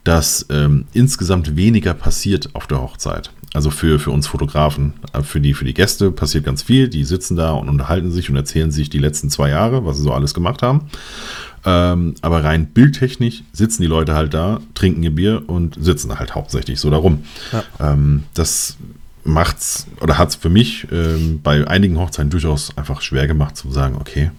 [0.04, 3.32] dass ähm, insgesamt weniger passiert auf der Hochzeit.
[3.54, 6.88] Also für, für uns Fotografen, äh, für die, für die Gäste passiert ganz viel.
[6.88, 10.04] Die sitzen da und unterhalten sich und erzählen sich die letzten zwei Jahre, was sie
[10.04, 10.90] so alles gemacht haben.
[11.66, 16.36] Ähm, aber rein bildtechnisch sitzen die Leute halt da, trinken ihr Bier und sitzen halt
[16.36, 17.24] hauptsächlich so darum.
[17.52, 17.64] Ja.
[17.80, 18.78] Ähm, das
[19.24, 23.70] macht's oder hat es für mich ähm, bei einigen Hochzeiten durchaus einfach schwer gemacht zu
[23.72, 24.32] sagen, okay,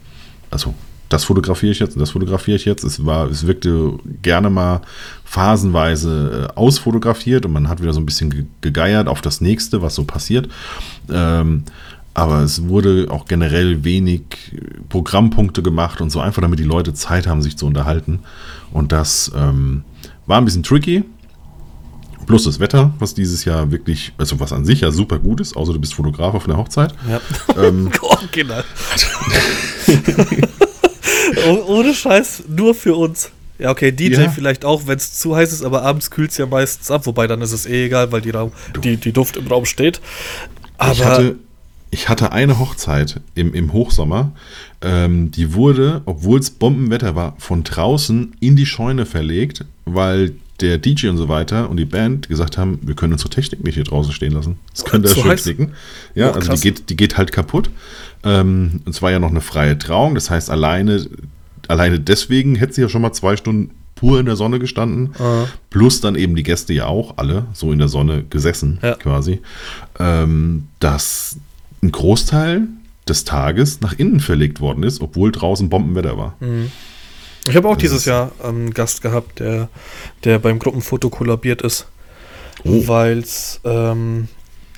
[0.51, 0.75] also
[1.11, 2.85] das fotografiere ich jetzt und das fotografiere ich jetzt.
[2.85, 4.81] Es war, es wirkte gerne mal
[5.25, 9.97] phasenweise äh, ausfotografiert und man hat wieder so ein bisschen gegeiert auf das nächste, was
[9.97, 10.49] so passiert.
[11.11, 11.65] Ähm,
[12.15, 14.23] aber es wurde auch generell wenig
[14.89, 18.21] Programmpunkte gemacht und so einfach, damit die Leute Zeit haben, sich zu unterhalten.
[18.73, 19.85] Und das ähm,
[20.27, 21.05] war ein bisschen tricky.
[22.27, 25.57] Plus das Wetter, was dieses Jahr wirklich, also was an sich ja super gut ist,
[25.57, 26.95] außer du bist Fotograf auf einer Hochzeit.
[27.09, 27.21] Ja.
[27.61, 28.61] Ähm, oh, genau.
[31.67, 33.31] Ohne Scheiß, nur für uns.
[33.59, 34.31] Ja, okay, DJ ja.
[34.31, 37.27] vielleicht auch, wenn es zu heiß ist, aber abends kühlt es ja meistens ab, wobei
[37.27, 40.01] dann ist es eh egal, weil die, Raum, die, die Duft im Raum steht.
[40.79, 41.37] Aber ich hatte,
[41.91, 44.33] ich hatte eine Hochzeit im, im Hochsommer,
[44.81, 50.79] ähm, die wurde, obwohl es Bombenwetter war, von draußen in die Scheune verlegt, weil der
[50.79, 53.85] DJ und so weiter und die Band gesagt haben, wir können unsere Technik nicht hier
[53.85, 54.59] draußen stehen lassen.
[54.73, 55.73] Das könnte ja schön knicken.
[56.15, 57.71] Ja, oh, also die geht, die geht halt kaputt.
[58.23, 61.07] Ähm, und zwar ja noch eine freie Trauung, das heißt alleine,
[61.69, 65.15] alleine deswegen hätte sie ja schon mal zwei Stunden pur in der Sonne gestanden.
[65.19, 65.45] Ah.
[65.69, 68.95] Plus dann eben die Gäste ja auch alle so in der Sonne gesessen, ja.
[68.95, 69.41] quasi.
[69.99, 71.37] Ähm, dass
[71.83, 72.69] ein Großteil
[73.09, 76.37] des Tages nach innen verlegt worden ist, obwohl draußen Bombenwetter war.
[76.41, 76.71] Mhm.
[77.49, 79.69] Ich habe auch das dieses Jahr einen Gast gehabt, der,
[80.25, 81.87] der beim Gruppenfoto kollabiert ist,
[82.65, 82.87] oh.
[82.87, 84.29] weil es ähm,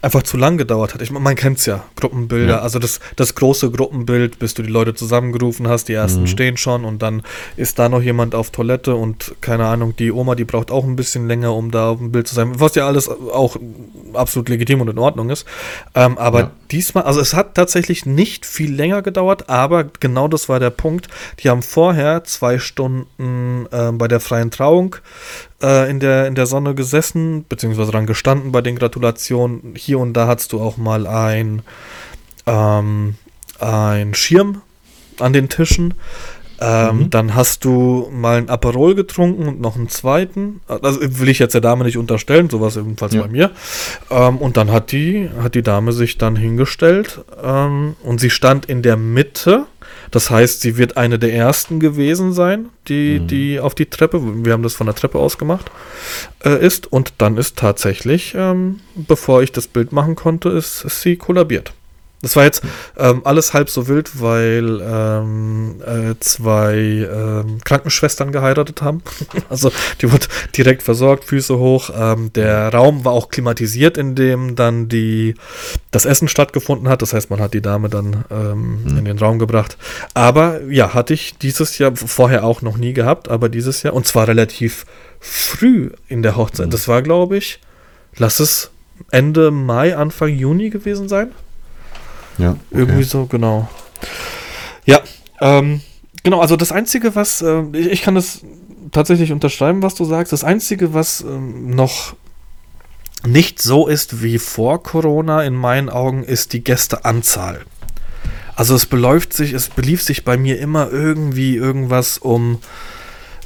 [0.02, 1.00] einfach zu lang gedauert hat.
[1.00, 2.54] Ich man kennt es ja, Gruppenbilder.
[2.54, 2.58] Ja.
[2.60, 6.26] Also das, das große Gruppenbild, bis du die Leute zusammengerufen hast, die ersten mhm.
[6.26, 7.22] stehen schon und dann
[7.56, 10.96] ist da noch jemand auf Toilette und keine Ahnung, die Oma, die braucht auch ein
[10.96, 13.56] bisschen länger, um da auf dem Bild zu sein, was ja alles auch
[14.14, 15.46] absolut legitim und in Ordnung ist.
[15.94, 16.50] Ähm, aber ja.
[16.70, 21.08] diesmal, also es hat tatsächlich nicht viel länger gedauert, aber genau das war der Punkt.
[21.40, 24.96] Die haben vorher zwei Stunden äh, bei der freien Trauung
[25.62, 29.74] äh, in, der, in der Sonne gesessen, beziehungsweise dran gestanden bei den Gratulationen.
[29.76, 31.62] Hier und da hattest du auch mal ein,
[32.46, 33.14] ähm,
[33.58, 34.62] ein Schirm
[35.18, 35.94] an den Tischen.
[36.62, 37.10] Ähm, mhm.
[37.10, 40.60] Dann hast du mal ein Aperol getrunken und noch einen zweiten.
[40.68, 43.22] Das will ich jetzt der Dame nicht unterstellen, sowas ebenfalls ja.
[43.22, 43.50] bei mir.
[44.10, 48.66] Ähm, und dann hat die, hat die Dame sich dann hingestellt ähm, und sie stand
[48.66, 49.66] in der Mitte
[50.12, 53.28] das heißt, sie wird eine der ersten gewesen sein, die, mhm.
[53.28, 55.70] die auf die Treppe, wir haben das von der Treppe aus gemacht,
[56.44, 56.90] äh, ist.
[56.92, 61.72] Und dann ist tatsächlich, ähm, bevor ich das Bild machen konnte, ist, ist sie kollabiert.
[62.22, 62.62] Das war jetzt
[62.96, 69.02] ähm, alles halb so wild, weil ähm, äh, zwei ähm, Krankenschwestern geheiratet haben.
[69.48, 71.90] also die wurde direkt versorgt, Füße hoch.
[71.94, 75.34] Ähm, der Raum war auch klimatisiert, in dem dann die,
[75.90, 77.02] das Essen stattgefunden hat.
[77.02, 78.98] Das heißt, man hat die Dame dann ähm, mhm.
[78.98, 79.76] in den Raum gebracht.
[80.14, 84.06] Aber ja, hatte ich dieses Jahr vorher auch noch nie gehabt, aber dieses Jahr, und
[84.06, 84.86] zwar relativ
[85.18, 86.66] früh in der Hochzeit.
[86.66, 86.70] Mhm.
[86.70, 87.58] Das war, glaube ich,
[88.16, 88.70] lass es
[89.10, 91.32] Ende Mai, Anfang Juni gewesen sein.
[92.38, 92.50] Ja.
[92.50, 92.58] Okay.
[92.70, 93.68] Irgendwie so, genau.
[94.84, 95.00] Ja,
[95.40, 95.80] ähm,
[96.22, 98.40] genau, also das Einzige, was, äh, ich, ich, kann das
[98.90, 100.32] tatsächlich unterschreiben, was du sagst.
[100.32, 102.14] Das Einzige, was ähm, noch
[103.24, 107.60] nicht so ist wie vor Corona in meinen Augen, ist die Gästeanzahl.
[108.54, 112.58] Also es beläuft sich, es belief sich bei mir immer irgendwie irgendwas um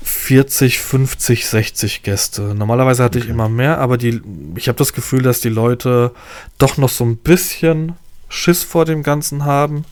[0.03, 2.55] 40, 50, 60 Gäste.
[2.55, 4.21] Normalerweise hatte ich immer mehr, aber die,
[4.57, 6.13] ich habe das Gefühl, dass die Leute
[6.59, 7.95] doch noch so ein bisschen
[8.29, 9.85] Schiss vor dem Ganzen haben.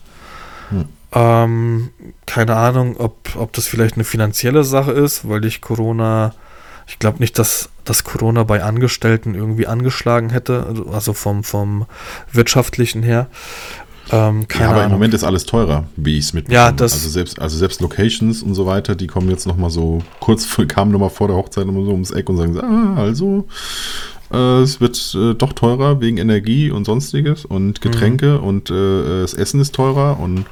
[0.69, 0.85] Hm.
[1.13, 1.89] Ähm,
[2.25, 6.33] keine Ahnung, ob, ob das vielleicht eine finanzielle Sache ist, weil ich Corona,
[6.87, 11.85] ich glaube nicht, dass, dass Corona bei Angestellten irgendwie angeschlagen hätte, also vom, vom
[12.31, 13.27] wirtschaftlichen her.
[14.11, 14.85] Ähm, ja, aber Ahnung.
[14.85, 16.65] im Moment ist alles teurer, wie ich es mitbekomme.
[16.65, 19.69] Ja, das also selbst, also selbst Locations und so weiter, die kommen jetzt noch mal
[19.69, 23.01] so, kurz kamen noch mal vor der Hochzeit noch so ums Eck und sagen, ah,
[23.01, 23.47] also
[24.31, 28.43] äh, es wird äh, doch teurer wegen Energie und sonstiges und Getränke mhm.
[28.47, 30.45] und äh, das Essen ist teurer und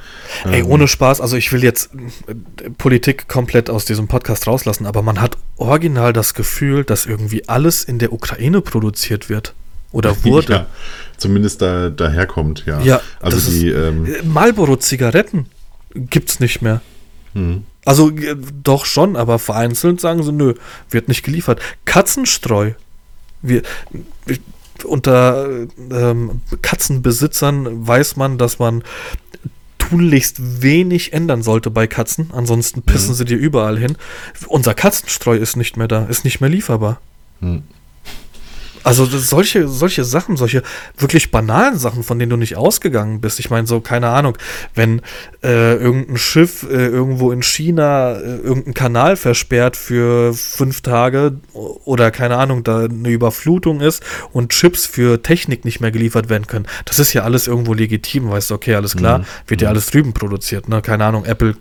[0.46, 1.92] ähm, Ey, ohne Spaß, also ich will jetzt
[2.28, 7.48] äh, Politik komplett aus diesem Podcast rauslassen, aber man hat original das Gefühl, dass irgendwie
[7.48, 9.54] alles in der Ukraine produziert wird.
[9.92, 10.54] Oder wurde.
[10.54, 10.66] Ja,
[11.18, 12.82] zumindest da daherkommt, ja.
[12.82, 15.46] Ja, also die ähm, äh, Marlboro-Zigaretten
[15.94, 16.82] gibt's nicht mehr.
[17.34, 17.64] Hm.
[17.86, 20.56] Also äh, doch schon, aber vereinzelt sagen sie, nö,
[20.90, 21.62] wird nicht geliefert.
[21.86, 22.72] Katzenstreu.
[23.44, 23.62] Wir,
[24.86, 25.48] unter
[25.92, 28.84] ähm, Katzenbesitzern weiß man, dass man
[29.78, 32.32] tunlichst wenig ändern sollte bei Katzen.
[32.34, 33.16] Ansonsten pissen mhm.
[33.16, 33.98] sie dir überall hin.
[34.48, 37.00] Unser Katzenstreu ist nicht mehr da, ist nicht mehr lieferbar.
[37.42, 37.64] Mhm.
[38.84, 40.62] Also solche, solche Sachen, solche
[40.98, 43.40] wirklich banalen Sachen, von denen du nicht ausgegangen bist.
[43.40, 44.38] Ich meine, so, keine Ahnung,
[44.76, 45.02] wenn
[45.42, 52.12] äh, irgendein Schiff äh, irgendwo in China äh, irgendeinen Kanal versperrt für fünf Tage oder
[52.12, 56.66] keine Ahnung, da eine Überflutung ist und Chips für Technik nicht mehr geliefert werden können.
[56.86, 59.26] Das ist ja alles irgendwo legitim, weißt du, okay, alles klar, mhm.
[59.48, 59.76] wird ja mhm.
[59.76, 60.82] alles drüben produziert, ne?
[60.82, 61.56] Keine Ahnung, Apple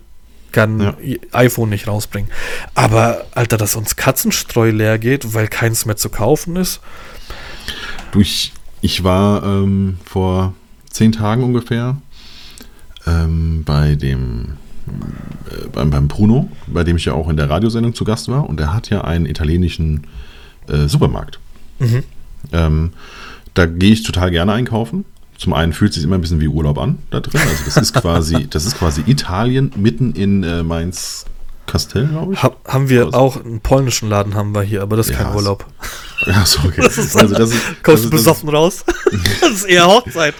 [0.53, 1.17] kann ja.
[1.31, 2.29] iPhone nicht rausbringen.
[2.75, 6.79] Aber, Alter, dass uns Katzenstreu leer geht, weil keins mehr zu kaufen ist,
[8.11, 10.53] Du, ich, ich war ähm, vor
[10.89, 11.97] zehn Tagen ungefähr
[13.05, 17.93] ähm, bei dem äh, beim, beim Bruno, bei dem ich ja auch in der Radiosendung
[17.93, 20.07] zu Gast war, und er hat ja einen italienischen
[20.67, 21.39] äh, Supermarkt.
[21.79, 22.03] Mhm.
[22.51, 22.93] Ähm,
[23.53, 25.05] da gehe ich total gerne einkaufen.
[25.37, 27.41] Zum einen fühlt es sich immer ein bisschen wie Urlaub an da drin.
[27.41, 31.25] Also das ist quasi, das ist quasi Italien mitten in äh, Mainz
[31.73, 32.43] Kastell, glaube ich.
[32.43, 33.17] Ha haben wir also.
[33.17, 35.65] auch einen polnischen Laden haben wir hier, aber das ist ja, kein Urlaub.
[36.27, 36.81] Ja, so okay.
[36.81, 38.85] Das ist, also das ist, kommst du besoffen das raus?
[39.41, 40.35] das ist eher Hochzeit.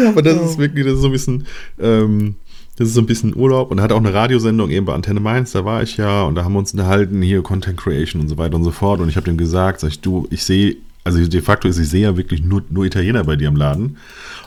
[0.00, 1.46] ja, aber das ist wirklich, das ist so ein bisschen,
[1.78, 2.36] ähm,
[2.76, 5.20] das ist so ein bisschen Urlaub und er hat auch eine Radiosendung eben bei Antenne
[5.20, 8.28] Mainz, da war ich ja und da haben wir uns unterhalten, hier Content Creation und
[8.28, 10.76] so weiter und so fort und ich habe dem gesagt, sag ich, du, ich sehe,
[11.04, 13.98] also de facto ist, ich sehe ja wirklich nur, nur Italiener bei dir im Laden.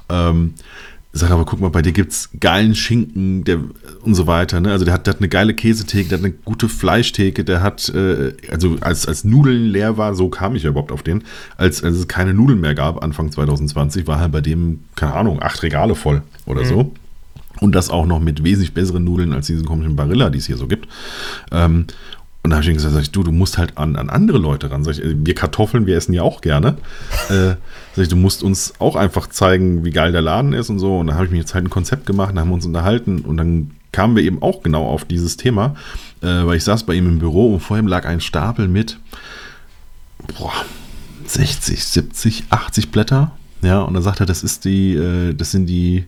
[0.09, 0.55] Ähm,
[1.17, 3.59] sag aber, guck mal, bei dir gibt es geilen Schinken der,
[4.01, 4.59] und so weiter.
[4.59, 4.71] Ne?
[4.71, 7.87] Also der hat, der hat eine geile Käsetheke, der hat eine gute Fleischtheke, der hat,
[7.87, 11.23] äh, also als, als Nudeln leer war, so kam ich ja überhaupt auf den,
[11.55, 15.41] als, als es keine Nudeln mehr gab, Anfang 2020, war halt bei dem, keine Ahnung,
[15.41, 16.67] acht Regale voll oder mhm.
[16.67, 16.91] so.
[17.61, 20.57] Und das auch noch mit wesentlich besseren Nudeln als diesen komischen Barilla, die es hier
[20.57, 20.89] so gibt.
[21.53, 21.87] Ähm,
[22.45, 24.37] und da habe ich ihm gesagt, sag ich, du, du musst halt an, an andere
[24.37, 24.83] Leute ran.
[24.83, 26.77] Sag ich, wir Kartoffeln, wir essen ja auch gerne.
[27.29, 27.55] äh,
[27.95, 30.99] sag ich, du musst uns auch einfach zeigen, wie geil der Laden ist und so.
[30.99, 33.21] Und da habe ich mir jetzt halt ein Konzept gemacht, da haben wir uns unterhalten
[33.21, 35.73] und dann kamen wir eben auch genau auf dieses Thema,
[36.21, 38.99] äh, weil ich saß bei ihm im Büro und vor ihm lag ein Stapel mit
[40.37, 40.53] boah,
[41.25, 43.31] 60, 70, 80 Blätter.
[43.63, 46.05] Ja, und dann sagt er, das ist die, äh, das sind die,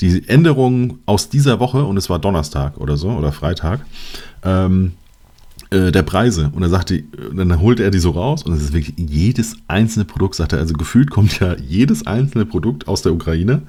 [0.00, 3.84] die Änderungen aus dieser Woche und es war Donnerstag oder so oder Freitag.
[4.44, 4.92] Ähm,
[5.70, 6.50] äh, der Preise.
[6.54, 7.02] Und er sagte,
[7.34, 10.60] dann holt er die so raus und es ist wirklich jedes einzelne Produkt, sagt er,
[10.60, 13.62] also gefühlt kommt ja jedes einzelne Produkt aus der Ukraine.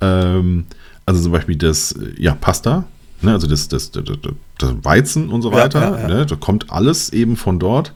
[0.00, 0.64] Ähm,
[1.04, 2.84] also zum Beispiel das, ja, Pasta,
[3.22, 4.04] ne, also das, das, das,
[4.58, 6.08] das, Weizen und so weiter, ja, ja, ja.
[6.08, 7.92] Ne, da kommt alles eben von dort.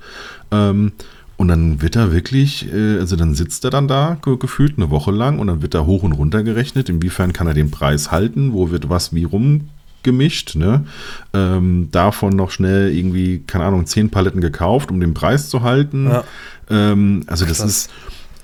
[0.50, 0.92] Ähm,
[1.36, 5.10] und dann wird er wirklich, äh, also dann sitzt er dann da gefühlt eine Woche
[5.10, 8.52] lang und dann wird er hoch und runter gerechnet, inwiefern kann er den Preis halten,
[8.52, 9.70] wo wird was wie rum
[10.02, 10.84] gemischt, ne?
[11.32, 16.06] Ähm, davon noch schnell irgendwie, keine Ahnung, zehn Paletten gekauft, um den Preis zu halten.
[16.06, 16.24] Ja.
[16.68, 17.70] Ähm, also das Krass.
[17.70, 17.90] ist,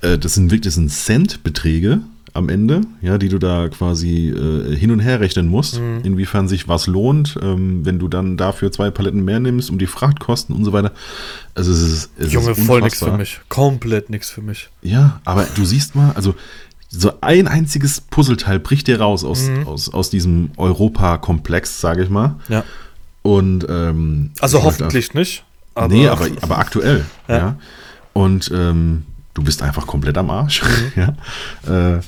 [0.01, 2.01] äh, das sind wirklich das sind Centbeträge
[2.37, 6.01] am Ende, ja, die du da quasi äh, hin und her rechnen musst, mhm.
[6.03, 9.87] inwiefern sich was lohnt, ähm, wenn du dann dafür zwei Paletten mehr nimmst, um die
[9.87, 10.91] Frachtkosten und so weiter.
[11.55, 13.41] Also es ist, es Junge, ist voll nichts für mich.
[13.49, 14.69] Komplett nichts für mich.
[14.83, 16.35] Ja, aber du siehst mal, also
[16.89, 19.67] so ein einziges Puzzleteil bricht dir raus aus, mhm.
[19.67, 22.35] aus, aus diesem Europa-Komplex, sage ich mal.
[22.47, 22.63] Ja.
[23.23, 25.43] Und ähm, also hoffentlich nicht.
[25.75, 27.05] Aber nee, aber, aber aktuell.
[27.27, 27.37] ja.
[27.37, 27.55] ja.
[28.13, 30.63] Und ähm, du bist einfach komplett am Arsch.
[30.63, 30.91] Mhm.
[31.67, 31.97] ja.
[31.97, 32.01] Äh,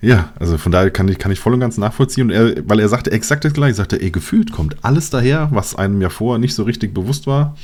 [0.00, 2.24] ja, also von daher kann ich, kann ich voll und ganz nachvollziehen.
[2.24, 5.74] Und er, weil er sagte exakt das gleiche, sagte, ey, gefühlt kommt alles daher, was
[5.74, 7.56] einem ja vorher nicht so richtig bewusst war.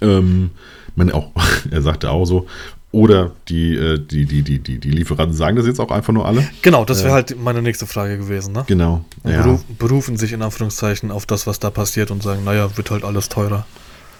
[0.00, 0.50] Ähm,
[0.96, 1.30] man auch,
[1.70, 2.46] er sagte auch so,
[2.90, 6.24] Oder die, äh, die, die, die, die, die Lieferanten sagen das jetzt auch einfach nur
[6.26, 6.48] alle.
[6.62, 8.54] Genau, das wäre halt meine nächste Frage gewesen.
[8.54, 8.64] Ne?
[8.66, 9.04] Genau.
[9.24, 12.90] Ja, beruf, berufen sich in Anführungszeichen auf das, was da passiert und sagen, naja, wird
[12.90, 13.66] halt alles teurer.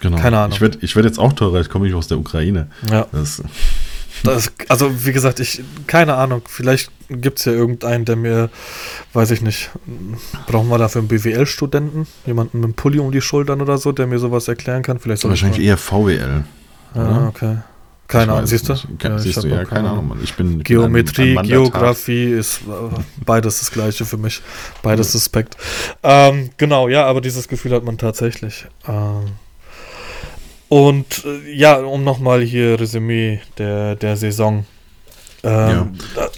[0.00, 0.18] genau.
[0.18, 0.52] keine Ahnung.
[0.54, 2.68] Ich werde ich werd jetzt auch teurer, ich komme nicht aus der Ukraine.
[2.90, 3.06] Ja.
[3.10, 3.42] Das,
[4.24, 8.50] Das, also, wie gesagt, ich, keine Ahnung, vielleicht gibt es ja irgendeinen, der mir,
[9.12, 9.70] weiß ich nicht,
[10.46, 12.06] brauchen wir dafür einen BWL-Studenten?
[12.26, 14.98] Jemanden mit einem Pulli um die Schultern oder so, der mir sowas erklären kann?
[14.98, 16.44] Vielleicht wahrscheinlich eher VWL.
[16.94, 17.00] oder?
[17.00, 17.58] Ah, okay.
[18.08, 18.74] Keine Ahnung, siehst du?
[18.98, 20.18] Ke- siehst du, ja, keine Ahnung, Mann.
[20.24, 21.46] Ich bin, ich bin Geometrie, ein- ein.
[21.46, 24.40] Geografie ist äh, beides das gleiche für mich.
[24.82, 25.56] Beides suspekt.
[26.02, 28.66] Ähm, genau, ja, aber dieses Gefühl hat man tatsächlich.
[28.88, 29.24] Ähm,
[30.68, 34.64] und äh, ja, um nochmal hier Resümee der, der Saison.
[35.42, 36.30] Ähm, da-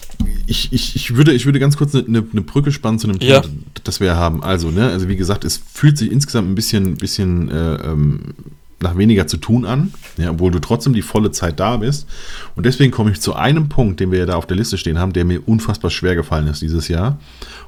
[0.47, 3.21] Ich, ich, ich, würde, ich würde ganz kurz eine, eine, eine Brücke spannen zu einem
[3.21, 3.43] Thema, Ja.
[3.85, 4.43] das wir haben.
[4.43, 8.35] Also, ne, also wie gesagt, es fühlt sich insgesamt ein bisschen, bisschen äh, ähm,
[8.83, 12.09] nach weniger zu tun an, ja, obwohl du trotzdem die volle Zeit da bist.
[12.57, 14.99] Und deswegen komme ich zu einem Punkt, den wir ja da auf der Liste stehen
[14.99, 17.19] haben, der mir unfassbar schwer gefallen ist dieses Jahr.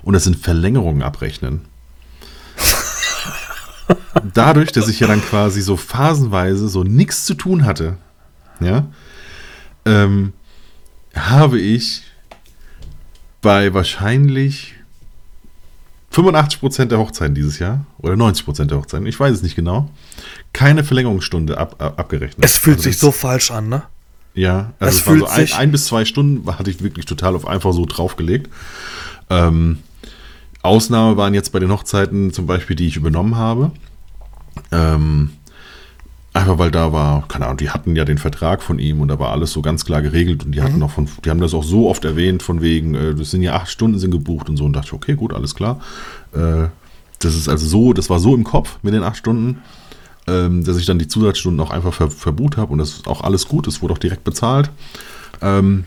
[0.02, 1.62] Und das sind Verlängerungen abrechnen.
[4.34, 7.98] Dadurch, dass ich ja dann quasi so phasenweise so nichts zu tun hatte,
[8.60, 8.86] ja,
[9.84, 10.32] ähm,
[11.14, 12.04] habe ich
[13.42, 14.76] bei wahrscheinlich
[16.12, 19.88] 85% der Hochzeiten dieses Jahr oder 90% der Hochzeiten, ich weiß es nicht genau,
[20.52, 22.44] keine Verlängerungsstunde ab, ab, abgerechnet.
[22.44, 23.82] es fühlt Also sich so falsch an, ne?
[24.34, 27.06] Ja, also Es es, war so fühlt ein, ein bis zwei Stunden hatte ich wirklich
[27.06, 28.50] total auf einfach so draufgelegt.
[29.30, 29.78] Ähm,
[30.62, 33.72] Ausnahme waren jetzt bei den Hochzeiten zum Beispiel, die ich übernommen habe.
[34.70, 35.30] Ähm,
[36.34, 39.18] einfach weil da war, keine Ahnung, die hatten ja den Vertrag von ihm und da
[39.18, 41.64] war alles so ganz klar geregelt und die hatten auch von, die haben das auch
[41.64, 44.64] so oft erwähnt, von wegen, äh, das sind ja acht Stunden sind gebucht und so
[44.64, 45.80] und dachte ich, okay, gut, alles klar.
[46.32, 46.68] Äh,
[47.18, 49.62] das ist also so, das war so im Kopf mit den acht Stunden,
[50.26, 53.22] ähm, dass ich dann die Zusatzstunden auch einfach ver verbucht habe und das ist auch
[53.22, 54.70] alles gut, es wurde auch direkt bezahlt.
[55.42, 55.84] Ähm,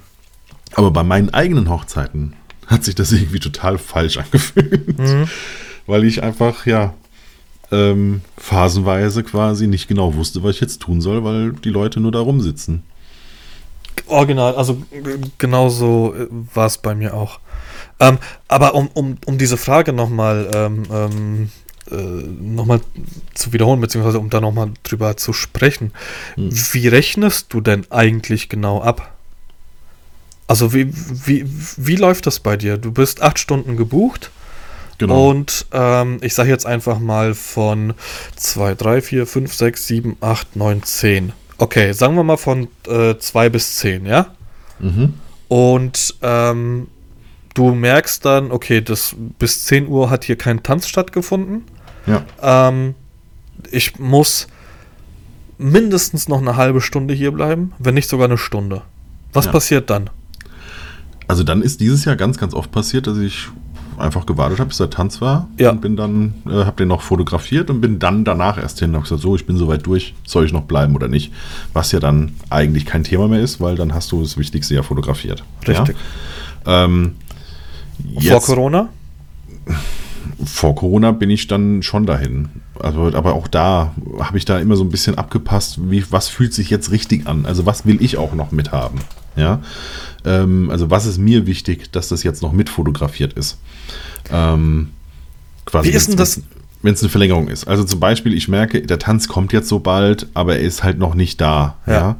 [0.73, 2.33] aber bei meinen eigenen Hochzeiten
[2.67, 4.95] hat sich das irgendwie total falsch angefühlt,
[5.87, 6.93] weil ich einfach, ja,
[7.71, 12.11] ähm, phasenweise quasi nicht genau wusste, was ich jetzt tun soll, weil die Leute nur
[12.11, 12.83] da rumsitzen.
[14.07, 14.83] Original, also
[15.37, 17.39] genauso äh, war es bei mir auch.
[17.99, 21.49] Ähm, aber um, um, um diese Frage nochmal ähm, ähm,
[21.89, 22.79] äh, noch
[23.33, 25.91] zu wiederholen, beziehungsweise um da nochmal drüber zu sprechen,
[26.35, 26.49] Hm.
[26.73, 29.13] wie rechnest du denn eigentlich genau ab?
[30.47, 31.45] Also wie, wie,
[31.77, 32.77] wie läuft das bei dir?
[32.77, 34.29] Du bist acht Stunden gebucht
[34.97, 35.29] Genau.
[35.29, 37.93] und ähm, ich sage jetzt einfach mal von
[38.37, 41.33] 2, 3, 4, 5, 6, 7, 8, 9, 10.
[41.57, 44.27] Okay, sagen wir mal von 2 bis 10, ja?
[44.79, 45.13] mhm.
[45.47, 46.87] Und ähm,
[47.53, 51.63] du merkst dann, okay, das, bis 10 Uhr hat hier kein Tanz stattgefunden.
[52.07, 52.25] Ja.
[52.41, 52.95] Ähm,
[53.71, 54.47] ich muss
[55.57, 58.81] mindestens noch eine halbe Stunde hier bleiben, wenn nicht sogar eine Stunde.
[59.33, 59.51] Was Ja.
[59.51, 60.09] passiert dann?
[61.27, 63.47] Also dann ist dieses Jahr ganz, ganz oft passiert, dass ich
[63.99, 65.71] einfach gewartet habe, bis der Tanz war Ja.
[65.71, 68.95] und bin dann, äh, habe den noch fotografiert und bin dann danach erst hin und
[68.97, 71.31] hab gesagt, so, ich bin soweit durch, soll ich noch bleiben oder nicht?
[71.73, 74.83] Was ja dann eigentlich kein Thema mehr ist, weil dann hast du das Wichtigste ja
[74.83, 75.43] fotografiert.
[75.67, 75.95] Richtig.
[76.65, 76.85] Ja?
[76.85, 77.15] Ähm,
[78.21, 78.89] Vor Corona?
[80.45, 82.49] Vor Corona bin ich dann schon dahin.
[82.79, 86.53] Also, aber auch da habe ich da immer so ein bisschen abgepasst, wie, was fühlt
[86.53, 87.45] sich jetzt richtig an?
[87.45, 88.99] Also, was will ich auch noch mithaben?
[89.35, 89.61] Ja.
[90.25, 93.57] Ähm, also, was ist mir wichtig, dass das jetzt noch mitfotografiert ist?
[94.31, 94.89] Ähm,
[95.65, 96.41] quasi, Wie ist denn das-
[96.81, 97.67] Wenn es eine Verlängerung ist.
[97.67, 100.99] Also zum Beispiel, ich merke, der Tanz kommt jetzt so bald, aber er ist halt
[100.99, 101.77] noch nicht da.
[101.87, 101.93] Ja.
[101.93, 102.15] Ja.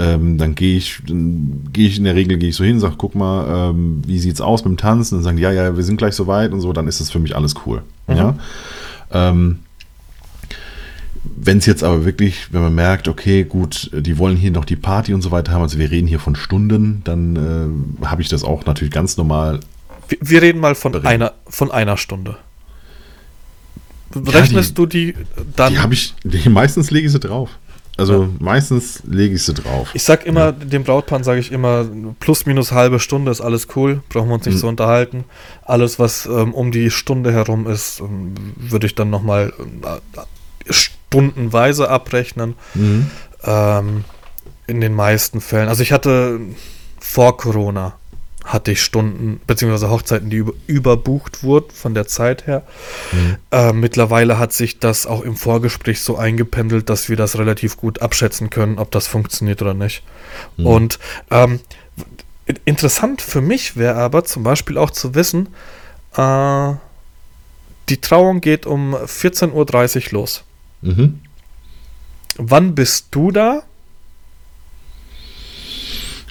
[0.00, 3.14] Ähm, dann gehe ich, gehe ich in der Regel gehe ich so hin, sage, guck
[3.16, 5.14] mal, ähm, wie sieht's aus mit dem Tanzen?
[5.16, 7.10] Und dann sagen, ja, ja, wir sind gleich so weit und so, dann ist das
[7.10, 7.82] für mich alles cool.
[8.06, 8.16] Mhm.
[8.16, 8.34] Ja.
[9.10, 9.58] Ähm,
[11.40, 14.76] wenn es jetzt aber wirklich, wenn man merkt, okay, gut, die wollen hier noch die
[14.76, 18.28] Party und so weiter haben, also wir reden hier von Stunden, dann äh, habe ich
[18.28, 19.60] das auch natürlich ganz normal.
[20.08, 21.12] Wir, wir reden mal von Berechnen.
[21.12, 22.36] einer, von einer Stunde.
[24.14, 25.14] Ja, Rechnest die- du die
[25.56, 25.72] dann?
[25.72, 27.50] Die habe ich, die, meistens lege ich sie drauf.
[27.98, 29.88] Also meistens lege ich sie drauf.
[29.92, 31.84] Ich sag immer, dem Brautpaar sage ich immer,
[32.20, 34.58] plus minus halbe Stunde ist alles cool, brauchen wir uns nicht Mhm.
[34.60, 35.24] so unterhalten.
[35.64, 41.90] Alles, was ähm, um die Stunde herum ist, ähm, würde ich dann nochmal äh, stundenweise
[41.90, 42.54] abrechnen.
[42.74, 43.10] Mhm.
[43.44, 44.04] Ähm,
[44.66, 45.68] in den meisten Fällen.
[45.68, 46.38] Also ich hatte
[47.00, 47.94] vor Corona
[48.48, 52.62] hatte ich Stunden, beziehungsweise Hochzeiten, die über, überbucht wurden von der Zeit her.
[53.12, 53.36] Mhm.
[53.50, 58.00] Äh, mittlerweile hat sich das auch im Vorgespräch so eingependelt, dass wir das relativ gut
[58.00, 60.02] abschätzen können, ob das funktioniert oder nicht.
[60.56, 60.66] Mhm.
[60.66, 60.98] Und
[61.30, 61.60] ähm,
[62.64, 65.48] interessant für mich wäre aber zum Beispiel auch zu wissen,
[66.16, 66.72] äh,
[67.90, 70.44] die Trauung geht um 14.30 Uhr los.
[70.80, 71.20] Mhm.
[72.36, 73.62] Wann bist du da?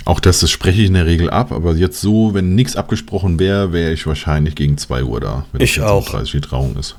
[0.08, 3.39] Auch das, das spreche ich in der Regel ab, aber jetzt so, wenn nichts abgesprochen
[3.39, 6.10] wäre, wäre ich wahrscheinlich gegen 2 Uhr da, wenn ich auch.
[6.10, 6.95] 30 die Trauung ist.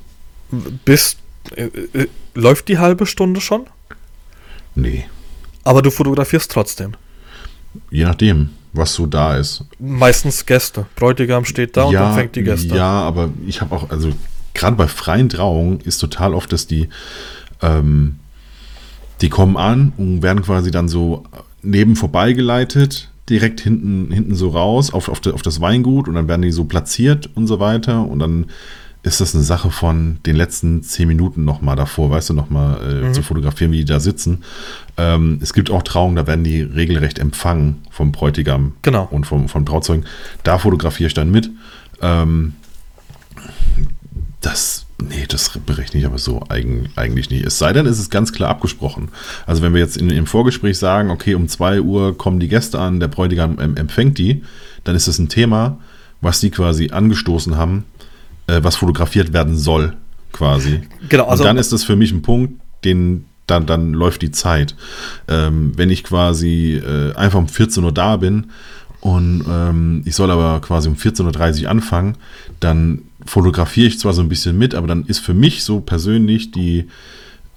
[0.85, 1.17] Bis,
[1.55, 3.65] äh, äh, läuft die halbe Stunde schon?
[4.75, 5.05] Nee.
[5.63, 6.93] Aber du fotografierst trotzdem.
[7.89, 9.65] Je nachdem, was so da ist.
[9.79, 10.85] Meistens Gäste.
[10.95, 12.75] Bräutigam steht da ja, und dann fängt die Gäste.
[12.75, 14.11] Ja, aber ich habe auch, also
[14.53, 16.89] gerade bei freien Trauungen ist total oft, dass die,
[17.63, 18.19] ähm,
[19.21, 21.23] die kommen an und werden quasi dann so
[21.61, 26.41] neben vorbeigeleitet, direkt hinten, hinten so raus auf, auf, auf das Weingut und dann werden
[26.41, 28.47] die so platziert und so weiter und dann
[29.01, 33.07] ist das eine Sache von den letzten zehn Minuten nochmal davor, weißt du, nochmal äh,
[33.07, 33.13] mhm.
[33.13, 34.43] zu fotografieren, wie die da sitzen.
[34.97, 39.07] Ähm, es gibt auch Trauungen, da werden die regelrecht empfangen vom Bräutigam genau.
[39.09, 40.05] und vom, vom Trauzeugen.
[40.43, 41.49] Da fotografiere ich dann mit.
[42.01, 42.55] Ähm,
[44.41, 47.45] das, nee, das berechne ich aber so eigen, eigentlich nicht.
[47.45, 49.09] Es sei denn, es ist ganz klar abgesprochen.
[49.45, 52.79] Also wenn wir jetzt in, im Vorgespräch sagen, okay, um 2 Uhr kommen die Gäste
[52.79, 54.43] an, der Bräutigam empfängt die,
[54.83, 55.77] dann ist das ein Thema,
[56.21, 57.85] was die quasi angestoßen haben,
[58.47, 59.95] äh, was fotografiert werden soll,
[60.31, 60.81] quasi.
[61.07, 64.31] Genau, also, Und dann ist das für mich ein Punkt, den, dann, dann läuft die
[64.31, 64.75] Zeit.
[65.27, 68.47] Ähm, wenn ich quasi äh, einfach um 14 Uhr da bin
[69.01, 72.15] und ähm, ich soll aber quasi um 14.30 Uhr anfangen,
[72.59, 76.51] dann fotografiere ich zwar so ein bisschen mit, aber dann ist für mich so persönlich
[76.51, 76.87] die,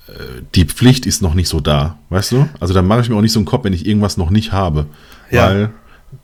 [0.09, 2.49] äh, die Pflicht ist noch nicht so da, weißt du?
[2.61, 4.53] Also dann mache ich mir auch nicht so einen Kopf, wenn ich irgendwas noch nicht
[4.53, 4.87] habe.
[5.31, 5.47] Ja.
[5.47, 5.71] Weil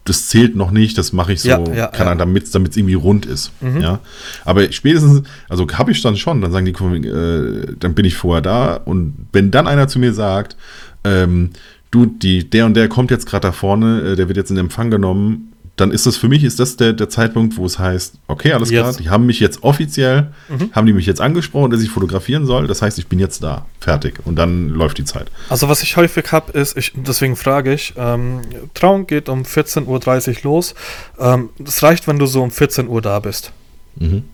[0.05, 2.15] das zählt noch nicht, das mache ich so, ja, ja, kann ja.
[2.15, 3.53] damit es irgendwie rund ist.
[3.61, 3.81] Mhm.
[3.81, 4.01] Ja.
[4.45, 8.43] Aber spätestens, also habe ich dann schon, dann sagen die, äh, dann bin ich vorher
[8.43, 10.57] da und wenn dann einer zu mir sagt,
[11.05, 11.51] ähm,
[11.91, 14.59] du, die, der und der kommt jetzt gerade da vorne, äh, der wird jetzt in
[14.59, 18.15] Empfang genommen, dann ist das für mich, ist das der, der Zeitpunkt, wo es heißt,
[18.27, 19.01] okay, alles klar, Jetzt.
[19.01, 20.71] die haben mich jetzt offiziell, Mhm.
[20.73, 23.65] haben die mich jetzt angesprochen, dass ich fotografieren soll, das heißt, ich bin jetzt da,
[23.81, 25.31] fertig und dann läuft die Zeit.
[25.49, 28.41] Also was ich häufig habe, ist, ich, deswegen frage ich, ähm,
[28.75, 30.75] Trauung geht um 14.30 Uhr los.
[31.19, 33.53] Ähm, Es reicht, wenn du so um 14 Uhr da bist.
[33.97, 34.25] Mhm.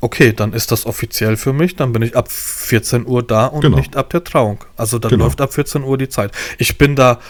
[0.00, 1.76] Okay, dann ist das offiziell für mich.
[1.76, 3.76] Dann bin ich ab 14 Uhr da und Genau.
[3.76, 4.64] nicht ab der Trauung.
[4.76, 5.24] Also dann Genau.
[5.26, 6.32] läuft ab 14 Uhr die Zeit.
[6.58, 7.20] Ich bin da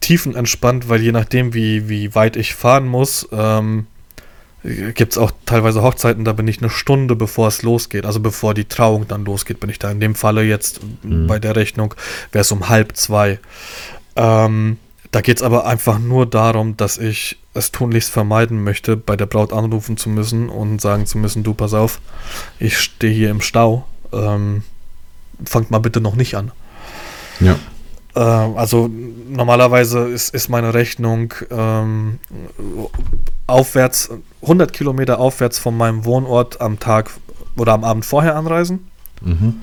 [0.00, 3.86] tiefenentspannt, weil je nachdem, wie, wie weit ich fahren muss, ähm,
[4.94, 8.06] gibt es auch teilweise Hochzeiten, da bin ich eine Stunde bevor es losgeht.
[8.06, 9.90] Also bevor die Trauung dann losgeht, bin ich da.
[9.90, 11.26] In dem Falle jetzt Mhm.
[11.26, 11.94] bei der Rechnung
[12.32, 13.38] wäre es um halb zwei.
[14.16, 14.78] Ähm,
[15.10, 19.26] da geht es aber einfach nur darum, dass ich es tunlichst vermeiden möchte, bei der
[19.26, 22.00] Braut anrufen zu müssen und sagen zu müssen, du pass auf,
[22.58, 23.86] ich stehe hier im Stau.
[24.12, 24.62] Ähm,
[25.44, 26.52] fangt mal bitte noch nicht an.
[27.38, 27.56] Ja.
[28.16, 28.88] Ähm, also
[29.28, 32.18] normalerweise ist, ist meine Rechnung ähm,
[33.46, 34.10] aufwärts,
[34.42, 37.10] 100 Kilometer aufwärts von meinem Wohnort am Tag
[37.56, 38.88] oder am Abend vorher anreisen
[39.22, 39.62] Mhm.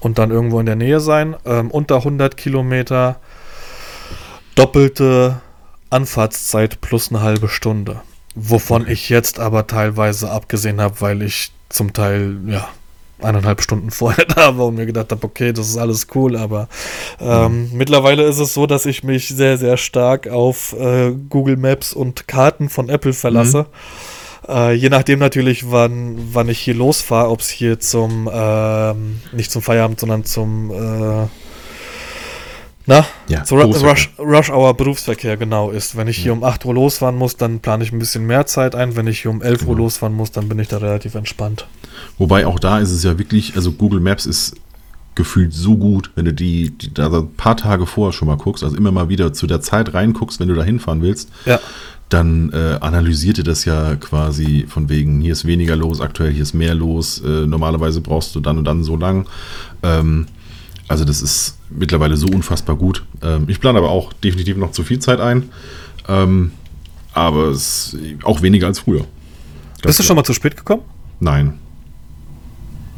[0.00, 1.34] und dann irgendwo in der Nähe sein.
[1.44, 3.16] Ähm, unter 100 Kilometer
[4.54, 5.40] doppelte
[5.90, 8.00] Anfahrtszeit plus eine halbe Stunde.
[8.34, 12.68] Wovon ich jetzt aber teilweise abgesehen habe, weil ich zum Teil, ja,
[13.24, 16.68] eineinhalb Stunden vorher da war und mir gedacht habe, okay, das ist alles cool, aber
[17.20, 21.92] ähm, mittlerweile ist es so, dass ich mich sehr, sehr stark auf äh, Google Maps
[21.92, 23.66] und Karten von Apple verlasse.
[24.48, 29.50] Äh, je nachdem natürlich, wann, wann ich hier losfahre, ob es hier zum, ähm, nicht
[29.50, 31.28] zum Feierabend, sondern zum, äh,
[32.86, 33.56] na, Ja, so.
[33.56, 35.96] Rush, Rush Hour Berufsverkehr genau ist.
[35.96, 38.74] Wenn ich hier um 8 Uhr losfahren muss, dann plane ich ein bisschen mehr Zeit
[38.74, 38.96] ein.
[38.96, 39.84] Wenn ich hier um 11 Uhr Genau.
[39.84, 41.66] losfahren muss, dann bin ich da relativ entspannt.
[42.18, 44.54] Wobei auch da ist es ja wirklich, also Google Maps ist
[45.14, 48.64] gefühlt so gut, wenn du die, die da ein paar Tage vorher schon mal guckst,
[48.64, 51.60] also immer mal wieder zu der Zeit reinguckst, wenn du da hinfahren willst, Ja,
[52.08, 56.42] dann äh, analysiert ihr das ja quasi von wegen, hier ist weniger los, aktuell hier
[56.42, 59.26] ist mehr los, äh, normalerweise brauchst du dann und dann so lang.
[59.82, 60.26] Ähm,
[60.90, 63.04] also das ist mittlerweile so unfassbar gut.
[63.22, 65.50] Ähm, ich plane aber auch definitiv noch zu viel Zeit ein,
[66.08, 66.50] ähm,
[67.12, 69.04] aber es ist auch weniger als früher.
[69.82, 70.82] Bist du schon mal zu spät gekommen?
[71.20, 71.54] Nein,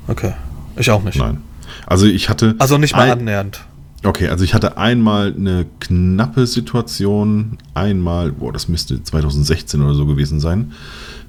[0.09, 0.33] Okay,
[0.77, 1.17] ich auch nicht.
[1.19, 1.43] nein.
[1.87, 2.57] Also ich hatte...
[2.59, 3.61] Also nicht mal annähernd.
[4.05, 10.07] Okay, also ich hatte einmal eine knappe Situation, einmal, boah, das müsste 2016 oder so
[10.07, 10.73] gewesen sein.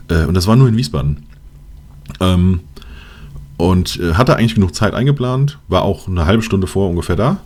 [0.09, 1.25] Äh, und das war nur in Wiesbaden.
[2.19, 2.61] Ähm,
[3.63, 7.37] und äh, hatte eigentlich genug Zeit eingeplant, war auch eine halbe Stunde vor ungefähr da.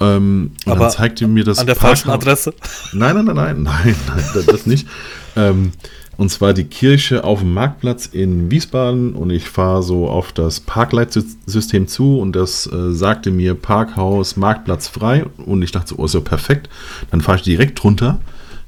[0.00, 2.54] Ähm, und Aber dann zeigte mir das An der falschen Parkhaus- Adresse.
[2.92, 4.88] Nein, nein, nein, nein, nein, nein das- das nicht.
[5.36, 5.70] Ähm,
[6.16, 10.60] und zwar die Kirche auf dem Marktplatz in Wiesbaden und ich fahre so auf das
[10.60, 16.04] Parkleitsystem zu und das äh, sagte mir Parkhaus, Marktplatz frei und ich dachte so, oh,
[16.06, 16.68] ist ja perfekt.
[17.12, 18.20] Dann fahre ich direkt runter,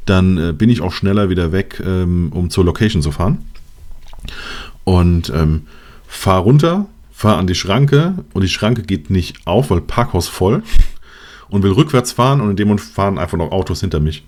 [0.06, 3.38] dann äh, bin ich auch schneller wieder weg, ähm, um zur Location zu fahren.
[4.84, 5.62] Und ähm,
[6.16, 10.62] fahr runter, fahr an die Schranke und die Schranke geht nicht auf, weil Parkhaus voll.
[11.48, 14.24] und will rückwärts fahren und in dem Moment fahren einfach noch Autos hinter mich.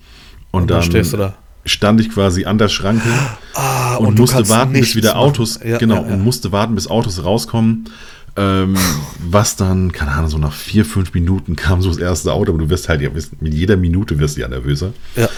[0.53, 1.35] Und, Und dann dann stehst du da.
[1.65, 3.09] stand ich quasi an der Schranke
[3.55, 5.21] Ah, und, du musste warten, bis wieder machen.
[5.21, 6.15] Autos, Ja, genau, ja, ja.
[6.15, 7.91] und musste warten, bis Autos rauskommen.
[8.37, 8.77] Ähm,
[9.19, 12.63] was dann, keine Ahnung, so nach vier, fünf Minuten kam so das erste Auto, aber
[12.63, 13.11] du wirst halt, ja,
[13.41, 14.93] mit jeder Minute wirst du ja nervöser.
[15.17, 15.29] Ja.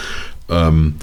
[0.50, 0.96] Ähm,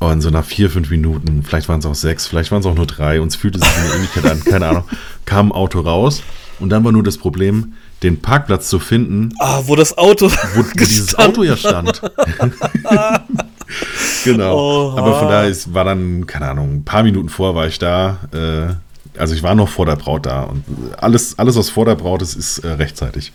[0.00, 2.74] und so nach vier, fünf Minuten, vielleicht waren es auch sechs, vielleicht waren es auch
[2.74, 4.84] nur drei, uns fühlte sich eine Ewigkeit an, keine Ahnung,
[5.24, 6.22] kam ein Auto raus
[6.60, 7.74] und dann war nur das Problem,
[8.04, 10.30] den Parkplatz zu finden, Ah, wo das Auto.
[10.54, 12.00] wo, wo dieses Auto ja stand.
[14.24, 14.56] genau.
[14.56, 14.98] Oha.
[14.98, 18.18] Aber von daher ist, war dann, keine Ahnung, ein paar Minuten vor war ich da.
[18.32, 18.74] Äh,
[19.18, 20.62] also ich war noch vor der Braut da und
[20.96, 23.32] alles, alles was vor der Braut ist, ist äh, rechtzeitig.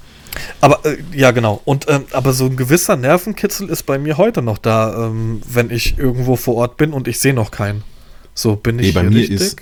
[0.61, 1.61] Aber äh, ja, genau.
[1.65, 5.69] Und ähm, aber so ein gewisser Nervenkitzel ist bei mir heute noch da, ähm, wenn
[5.69, 7.83] ich irgendwo vor Ort bin und ich sehe noch keinen.
[8.33, 9.41] So bin ich Nee, bei mir richtig.
[9.41, 9.57] ist-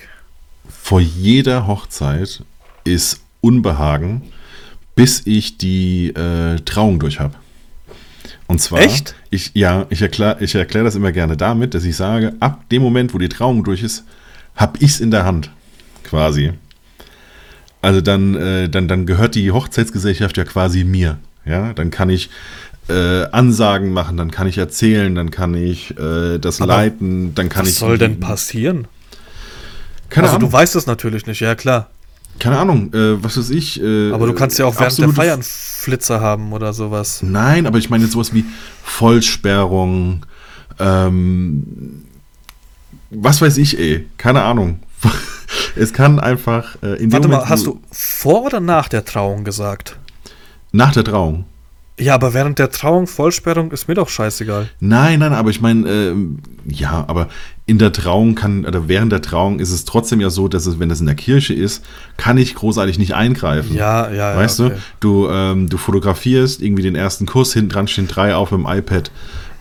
[0.68, 2.42] Vor jeder Hochzeit
[2.84, 4.22] ist Unbehagen,
[4.94, 7.34] bis ich die äh, Trauung durch habe.
[8.46, 9.14] Und zwar, Echt?
[9.30, 12.82] Ich, ja, ich erkläre ich erklär das immer gerne damit, dass ich sage, ab dem
[12.82, 14.04] Moment, wo die Trauung durch ist,
[14.56, 15.50] habe ich es in der Hand,
[16.04, 16.52] quasi.
[17.82, 21.18] Also dann, äh, dann, dann gehört die Hochzeitsgesellschaft ja quasi mir.
[21.44, 22.30] Ja, dann kann ich
[22.88, 27.48] äh, Ansagen machen, dann kann ich erzählen, dann kann ich äh, das Aber leiten, dann
[27.48, 27.78] kann Was ich.
[27.78, 28.86] soll denn passieren?
[30.08, 30.50] Keine also Ahnung.
[30.50, 31.90] du weißt es natürlich nicht, ja klar.
[32.38, 33.82] Keine Ahnung, äh, was weiß ich.
[33.82, 37.22] Äh, Aber du kannst ja auch während der Feiern Flitzer haben oder sowas.
[37.22, 38.44] Nein, aber ich meine jetzt sowas wie
[38.84, 40.24] Vollsperrung,
[40.78, 42.04] ähm,
[43.10, 44.80] was weiß ich, ey, keine Ahnung.
[45.76, 49.44] Es kann einfach äh, in Warte Moment, mal, hast du vor oder nach der Trauung
[49.44, 49.96] gesagt?
[50.72, 51.44] nach der Trauung?
[52.00, 54.70] Ja, aber während der Trauung Vollsperrung ist mir doch scheißegal.
[54.80, 57.28] Nein, nein, aber ich meine, ähm, ja, aber
[57.66, 60.80] in der Trauung kann, oder während der Trauung ist es trotzdem ja so, dass es,
[60.80, 61.84] wenn es in der Kirche ist,
[62.16, 63.76] kann ich großartig nicht eingreifen.
[63.76, 64.36] Ja, ja, ja.
[64.36, 64.74] Weißt okay.
[65.00, 68.66] du, du, ähm, du fotografierst irgendwie den ersten Kuss, hinten dran stehen drei auf dem
[68.66, 69.12] iPad.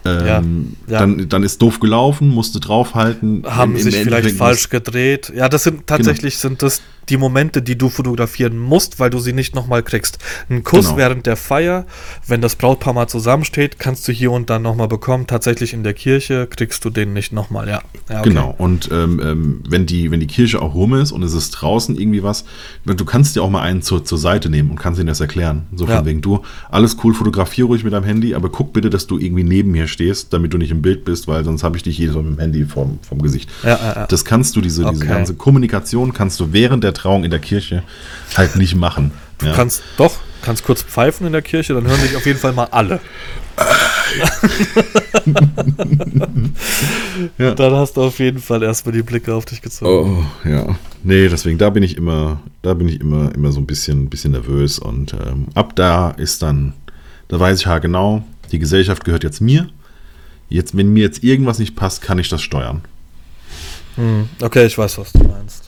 [0.05, 0.99] Ähm, Ja, ja.
[0.99, 3.43] Dann, dann ist doof gelaufen, musste draufhalten.
[3.45, 5.31] haben Im- im sich vielleicht falsch gedreht.
[5.35, 9.33] Ja, das sind tatsächlich sind das die Momente, die du fotografieren musst, weil du sie
[9.33, 10.19] nicht nochmal kriegst.
[10.49, 10.97] Ein Kuss Genau.
[10.97, 11.85] während der Feier,
[12.27, 15.27] wenn das Brautpaar mal zusammensteht, kannst du hier und dann nochmal bekommen.
[15.27, 17.81] Tatsächlich in der Kirche kriegst du den nicht nochmal, ja.
[18.09, 18.29] ja okay.
[18.29, 21.51] Genau, und ähm, ähm, wenn, die, wenn die Kirche auch rum ist und es ist
[21.51, 22.45] draußen irgendwie was,
[22.85, 25.67] du kannst dir auch mal einen zur, zur Seite nehmen und kannst ihnen das erklären.
[25.75, 26.05] So von Ja.
[26.05, 29.43] wegen, du, alles cool, fotografier ruhig mit deinem Handy, aber guck bitte, dass du irgendwie
[29.43, 32.15] neben mir stehst, damit du nicht im Bild bist, weil sonst habe ich dich jedes
[32.15, 33.49] Mal mit dem Handy vorm, vorm Gesicht.
[33.63, 34.05] Ja.
[34.07, 35.07] Das kannst du, diese, diese Okay.
[35.07, 37.83] ganze Kommunikation kannst du während der Trauung in der Kirche
[38.37, 39.11] halt nicht machen.
[39.39, 39.53] Du Ja.
[39.53, 42.67] kannst doch, kannst kurz pfeifen in der Kirche, dann hören dich auf jeden Fall mal
[42.71, 42.99] alle.
[47.37, 47.53] Ja.
[47.55, 50.25] Dann hast du auf jeden Fall erstmal die Blicke auf dich gezogen.
[50.45, 50.75] Oh, ja.
[51.03, 54.31] Nee, deswegen, da bin ich immer, da bin ich immer, immer so ein bisschen, bisschen
[54.31, 56.73] nervös und ähm, ab da ist dann,
[57.27, 59.67] da weiß ich ja genau, die Gesellschaft gehört jetzt mir.
[60.49, 62.81] Jetzt, wenn mir jetzt irgendwas nicht passt, kann ich das steuern.
[63.95, 65.60] Hm, okay, ich weiß, was du meinst.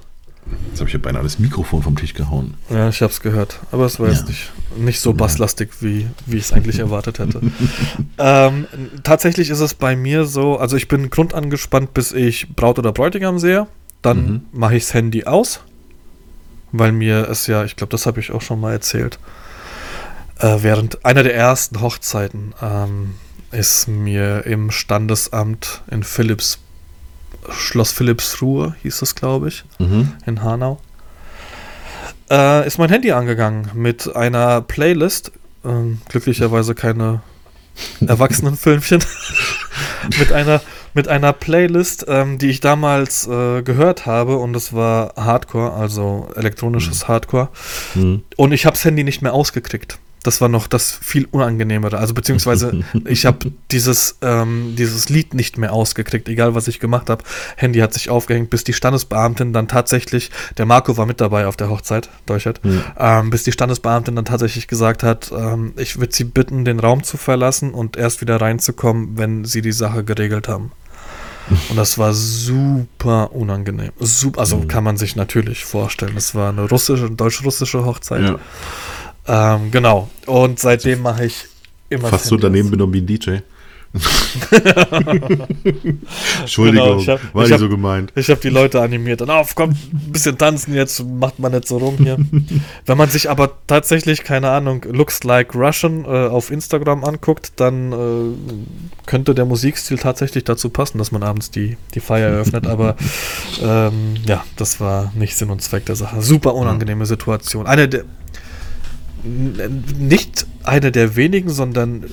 [0.73, 2.55] Jetzt habe ich ja beinahe das Mikrofon vom Tisch gehauen.
[2.71, 3.59] Ja, ich hab's gehört.
[3.71, 4.29] Aber es war jetzt Ja.
[4.29, 7.41] nicht, nicht so basslastig, wie, wie ich es eigentlich erwartet hätte.
[8.17, 8.65] ähm,
[9.03, 13.37] tatsächlich ist es bei mir so, also ich bin grundangespannt, bis ich Braut oder Bräutigam
[13.37, 13.67] sehe.
[14.01, 14.41] Dann Mhm.
[14.51, 15.59] mache ich das Handy aus,
[16.71, 19.19] weil mir es ja, ich glaube, das habe ich auch schon mal erzählt,
[20.39, 23.13] äh, während einer der ersten Hochzeiten ähm,
[23.51, 26.57] ist mir im Standesamt in Philips,
[27.51, 30.13] Schloss Philippsruhe hieß das, glaube ich, Mhm.
[30.25, 30.79] in Hanau,
[32.29, 35.31] äh, ist mein Handy angegangen mit einer Playlist.
[35.65, 37.21] Ähm, glücklicherweise keine
[38.05, 39.03] Erwachsenenfilmchen.
[40.19, 40.61] mit, einer,
[40.93, 46.29] mit einer Playlist, ähm, die ich damals äh, gehört habe und es war Hardcore, also
[46.35, 47.49] elektronisches Hardcore.
[47.95, 48.23] Mhm.
[48.35, 49.97] Und ich habe das Handy nicht mehr ausgekriegt.
[50.23, 51.97] Das war noch das viel unangenehmere.
[51.97, 57.09] Also beziehungsweise ich habe dieses, ähm, dieses Lied nicht mehr ausgekriegt, egal was ich gemacht
[57.09, 57.23] habe.
[57.57, 61.57] Handy hat sich aufgehängt, bis die Standesbeamtin dann tatsächlich, der Marco war mit dabei auf
[61.57, 62.61] der Hochzeit, Deutschland,
[62.97, 67.03] ähm, bis die Standesbeamtin dann tatsächlich gesagt hat, ähm, ich würde sie bitten, den Raum
[67.03, 70.71] zu verlassen und erst wieder reinzukommen, wenn sie die Sache geregelt haben.
[71.69, 73.91] Und das war super unangenehm.
[73.99, 74.67] Sup also Mhm.
[74.69, 76.15] kann man sich natürlich vorstellen.
[76.15, 78.21] Es war eine russische, deutsch-russische Hochzeit.
[78.21, 78.39] Ja,
[79.27, 80.09] Ähm, genau.
[80.25, 81.45] Und seitdem mache ich
[81.89, 82.09] immer.
[82.09, 82.71] fast so daneben aus.
[82.71, 83.37] benommen wie ein DJ.
[86.41, 88.11] Entschuldigung, Genau, ich hab- war ich nicht hab- so gemeint.
[88.15, 89.21] Ich habe die Leute animiert.
[89.21, 92.17] Und auf, kommt, ein bisschen tanzen jetzt, macht man nicht so rum hier.
[92.85, 97.91] Wenn man sich aber tatsächlich, keine Ahnung, Looks Like Russian äh, auf Instagram anguckt, dann
[97.91, 102.67] äh, könnte der Musikstil tatsächlich dazu passen, dass man abends die, die Feier eröffnet.
[102.67, 102.95] Aber
[103.61, 106.21] ähm, ja, das war nicht Sinn und Zweck der Sache.
[106.21, 107.67] Super unangenehme Situation.
[107.67, 108.03] Eine der.
[109.23, 112.05] Nicht eine der wenigen, sondern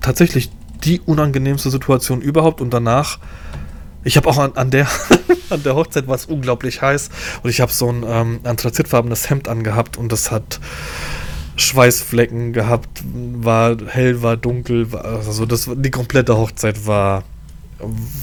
[0.00, 0.50] tatsächlich
[0.84, 3.18] die unangenehmste Situation überhaupt und danach
[4.04, 4.88] ich habe auch an, an, der,
[5.50, 7.10] an der Hochzeit war es unglaublich heiß
[7.42, 10.60] und ich habe so ein ähm, anthrazitfarbenes Hemd angehabt und das hat
[11.56, 17.24] Schweißflecken gehabt, war hell, war dunkel, war, also das, die komplette Hochzeit war,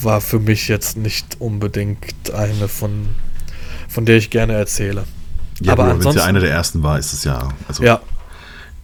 [0.01, 3.09] war für mich jetzt nicht unbedingt eine von,
[3.87, 5.05] von der ich gerne erzähle.
[5.61, 7.49] Ja, aber wenn es ja eine der ersten war, ist es ja.
[7.67, 7.99] Also ja,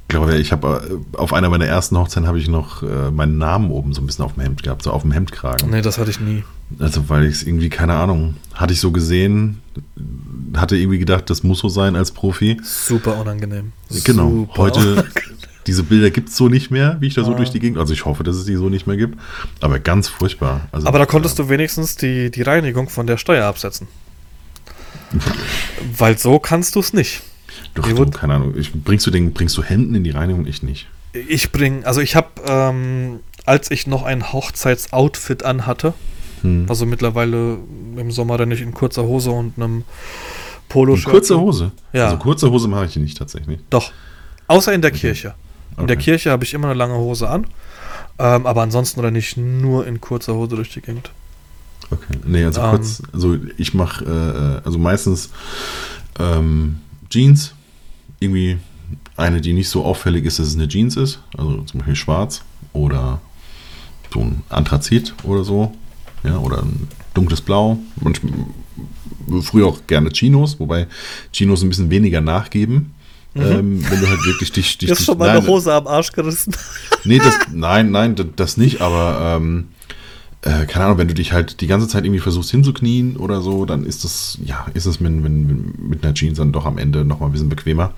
[0.08, 3.72] glaube, ich habe äh, auf einer meiner ersten Hochzeiten habe ich noch äh, meinen Namen
[3.72, 5.70] oben so ein bisschen auf dem Hemd gehabt, so auf dem Hemdkragen.
[5.70, 6.44] Nee, das hatte ich nie.
[6.80, 9.62] Also, weil ich es irgendwie, keine Ahnung, hatte ich so gesehen,
[10.56, 12.58] hatte irgendwie gedacht, das muss so sein als Profi.
[12.64, 13.72] Super unangenehm.
[14.04, 14.30] Genau.
[14.30, 15.12] Super Heute, unangenehm.
[15.68, 17.38] diese Bilder gibt es so nicht mehr, wie ich da so Ah.
[17.38, 17.78] durch die Gegend.
[17.78, 19.20] Also, ich hoffe, dass es die so nicht mehr gibt.
[19.62, 20.62] Aber ganz furchtbar.
[20.72, 23.88] Also, Aber da konntest du wenigstens die, die Reinigung von der Steuer absetzen.
[25.98, 27.22] Weil so kannst du es nicht.
[27.74, 28.54] Doch, du, keine Ahnung.
[28.58, 30.46] Ich, bringst, du den, bringst du Händen in die Reinigung?
[30.46, 30.88] Ich nicht.
[31.28, 35.94] Ich bringe, also ich habe, ähm, als ich noch ein Hochzeitsoutfit anhatte,
[36.42, 36.66] Hm.
[36.68, 37.58] also mittlerweile
[37.98, 39.84] im Sommer renne ich in kurzer Hose und einem
[40.68, 41.10] Poloshirt.
[41.12, 41.72] Kurze Hose?
[41.94, 42.06] Ja.
[42.06, 43.60] Also, kurze Hose mache ich nicht tatsächlich.
[43.70, 43.92] Doch.
[44.48, 45.34] Außer in der Kirche.
[45.78, 46.04] In der Okay.
[46.06, 47.48] Kirche habe ich immer eine lange Hose an.
[48.20, 51.12] Ähm, aber ansonsten renne ich nur in kurzer Hose durch die Gegend.
[51.92, 52.20] Okay.
[52.26, 52.70] Nee, also Ähm.
[52.72, 55.30] kurz, also ich mache, äh, also meistens
[56.20, 56.78] ähm,
[57.10, 57.54] Jeans,
[58.20, 58.58] irgendwie
[59.18, 62.42] eine, die nicht so auffällig ist, dass es eine Jeans ist, also zum Beispiel schwarz
[62.74, 63.22] oder
[64.14, 65.74] so ein Anthrazit oder so,
[66.24, 67.78] ja, oder ein dunkles Blau.
[68.02, 68.34] Manchmal,
[69.42, 70.88] früher auch gerne Chinos, wobei
[71.32, 72.94] Chinos ein bisschen weniger nachgeben.
[73.36, 75.74] Ähm, wenn du halt wirklich dich, dich, Dir ist dich schon mal nein, eine Hose
[75.74, 76.56] am Arsch gerissen.
[77.04, 79.68] Nee, das, nein, nein, das nicht, aber ähm,
[80.46, 83.66] äh, keine Ahnung, wenn du dich halt die ganze Zeit irgendwie versuchst hinzuknien oder so,
[83.66, 87.04] dann ist das, ja, ist es mit, mit, mit einer Jeans dann doch am Ende
[87.04, 87.92] nochmal ein bisschen bequemer.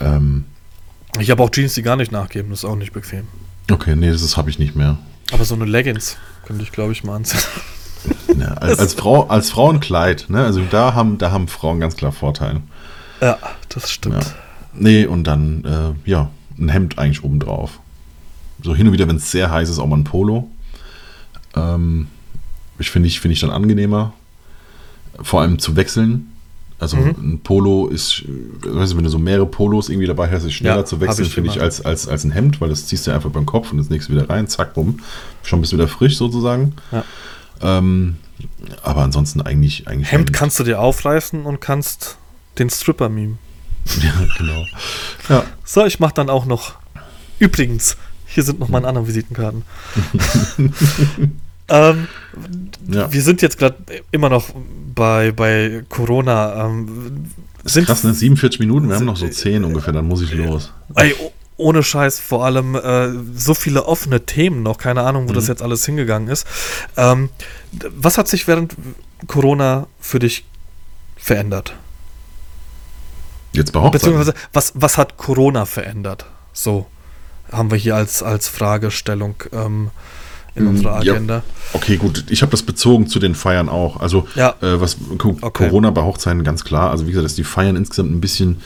[0.00, 0.44] Ähm,
[1.20, 2.50] Ich habe auch Jeans, die gar nicht nachgeben.
[2.50, 3.28] Das ist auch nicht bequem.
[3.70, 4.96] okay, nee, das, habe ich nicht mehr.
[5.32, 6.16] Aber so eine Leggings
[6.46, 7.40] könnte ich, glaube ich, mal anziehen.
[8.38, 10.44] Ja, als, als, Frau, als Frau ein Kleid, ne?
[10.44, 12.60] Also da haben, da haben Frauen ganz klar Vorteile.
[13.20, 13.36] ja,
[13.68, 14.22] das stimmt.
[14.22, 14.30] Ja.
[14.74, 17.80] Nee, und dann, äh, ja, ein Hemd eigentlich obendrauf.
[18.62, 20.48] So hin und wieder, wenn es sehr heiß ist, auch mal ein Polo.
[21.56, 22.08] Ähm,
[22.78, 24.12] ich finde ich, finde ich dann angenehmer.
[25.22, 26.32] Vor allem zu wechseln.
[26.78, 27.14] Also Mhm.
[27.18, 30.52] ein Polo ist, äh, weißt du, wenn du so mehrere Polos irgendwie dabei hast, ist
[30.52, 33.12] schneller Ja, zu wechseln, finde ich, als, als, als ein Hemd, weil das ziehst du
[33.12, 35.00] einfach beim Kopf und das nächste wieder rein, zack, bumm.
[35.42, 36.74] Schon bist du wieder frisch sozusagen.
[36.92, 37.02] Ja.
[37.62, 38.16] Ähm,
[38.82, 40.12] aber ansonsten eigentlich, eigentlich.
[40.12, 42.18] Hemd kannst du dir aufreißen und kannst
[42.58, 43.38] den Stripper meme.
[44.02, 44.64] Ja, genau.
[45.30, 45.44] Ja.
[45.64, 46.74] So, ich mache dann auch noch.
[47.38, 47.96] Übrigens,
[48.26, 49.62] hier sind noch meine anderen Visitenkarten.
[51.68, 52.08] ähm,
[52.88, 53.12] Ja.
[53.12, 53.76] Wir sind jetzt gerade
[54.12, 54.48] immer noch
[54.94, 56.66] bei, bei Corona.
[56.66, 57.26] Ähm,
[57.64, 58.14] sind Krass, ne?
[58.14, 60.72] 47 Minuten, wir haben noch so 10 ungefähr, dann muss ich los.
[60.94, 65.32] Ey, oh- ohne Scheiß, vor allem äh, so viele offene Themen noch, keine Ahnung, wo
[65.32, 66.46] das jetzt alles hingegangen ist.
[66.98, 67.30] Ähm,
[67.96, 68.74] was hat sich während
[69.26, 70.44] Corona für dich
[71.16, 71.74] verändert?
[73.52, 73.92] Jetzt bei Hochzeiten.
[73.98, 76.26] Beziehungsweise, was, was hat Corona verändert?
[76.52, 76.86] So
[77.50, 79.90] haben wir hier als, als Fragestellung ähm,
[80.56, 81.12] in Mm, unserer ja.
[81.12, 81.42] Agenda.
[81.72, 82.24] Okay, gut.
[82.30, 84.00] Ich habe das bezogen zu den Feiern auch.
[84.00, 84.54] Also, Ja.
[84.62, 85.68] äh, was Co Okay.
[85.68, 86.90] Corona bei Hochzeiten ganz klar.
[86.90, 88.56] Also, wie gesagt, dass die Feiern insgesamt ein bisschen,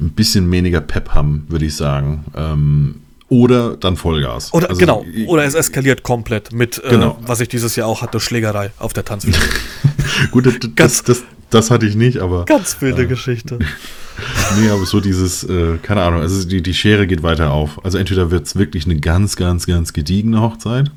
[0.00, 2.24] ein bisschen weniger Pep haben, würde ich sagen.
[2.36, 4.54] Ähm, oder dann Vollgas.
[4.54, 7.18] Oder also, genau, oder es eskaliert komplett mit, äh, Genau.
[7.20, 9.38] was ich dieses Jahr auch hatte, Schlägerei auf der Tanzfläche.
[10.30, 12.44] Gut, das, das, das, das hatte ich nicht, aber.
[12.46, 13.58] Ganz wilde Geschichte.
[14.60, 17.84] Nee, aber so dieses, äh, keine Ahnung, also die, die Schere geht weiter auf.
[17.84, 20.90] Also entweder wird es wirklich eine ganz, ganz, ganz gediegene Hochzeit,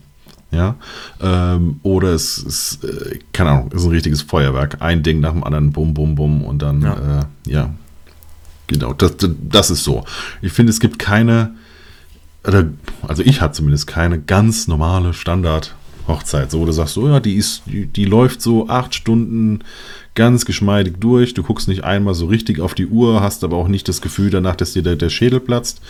[0.51, 0.75] ja,
[1.21, 4.81] ähm, oder es ist, äh, keine Ahnung, ist ein richtiges Feuerwerk.
[4.81, 7.19] Ein Ding nach dem anderen, bum, bum, bum und dann, Ja.
[7.19, 7.73] äh, ja
[8.67, 10.03] genau, das, das, ist so.
[10.41, 11.55] Ich finde, es gibt keine,
[12.45, 12.67] oder,
[13.07, 17.35] also ich hatte zumindest keine ganz normale Standard-Hochzeit, so wo du sagst, so ja, die
[17.35, 19.59] ist, die, die läuft so acht Stunden
[20.15, 21.33] ganz geschmeidig durch.
[21.33, 24.29] Du guckst nicht einmal so richtig auf die Uhr, hast aber auch nicht das Gefühl
[24.29, 25.81] danach, dass dir der, der Schädel platzt.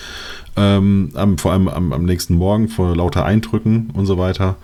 [0.56, 4.58] Ähm, am, vor allem am, am nächsten Morgen vor lauter Eindrücken und so weiter.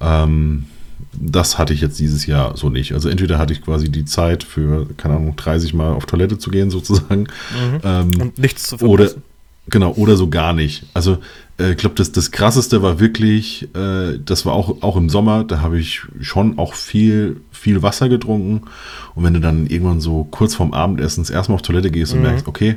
[0.00, 0.66] Ähm,
[1.12, 2.92] das hatte ich jetzt dieses Jahr so nicht.
[2.92, 6.50] Also entweder hatte ich quasi die Zeit für, keine Ahnung, 30 Mal auf Toilette zu
[6.50, 7.26] gehen sozusagen.
[7.82, 9.22] Ähm, Und nichts zu oder, verpassen.
[9.68, 10.84] genau, oder so gar nicht.
[10.94, 11.18] Also,
[11.58, 15.42] äh, ich glaube, das, das krasseste war wirklich, äh, das war auch, auch im Sommer,
[15.44, 18.62] da habe ich schon auch viel, viel Wasser getrunken.
[19.14, 22.46] Und wenn du dann irgendwann so kurz vorm Abendessen erstmal auf Toilette gehst und merkst,
[22.48, 22.76] okay,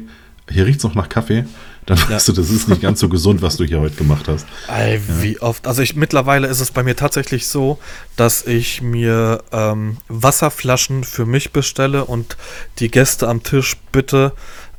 [0.49, 1.45] hier riecht es noch nach Kaffee,
[1.85, 4.45] dann weißt du, das ist nicht ganz so gesund, was du hier heute gemacht hast.
[4.67, 5.67] Ey, wie oft.
[5.67, 7.79] Also ich mittlerweile ist es bei mir tatsächlich so,
[8.17, 12.35] dass ich mir ähm, Wasserflaschen für mich bestelle und
[12.79, 14.33] die Gäste am Tisch bitte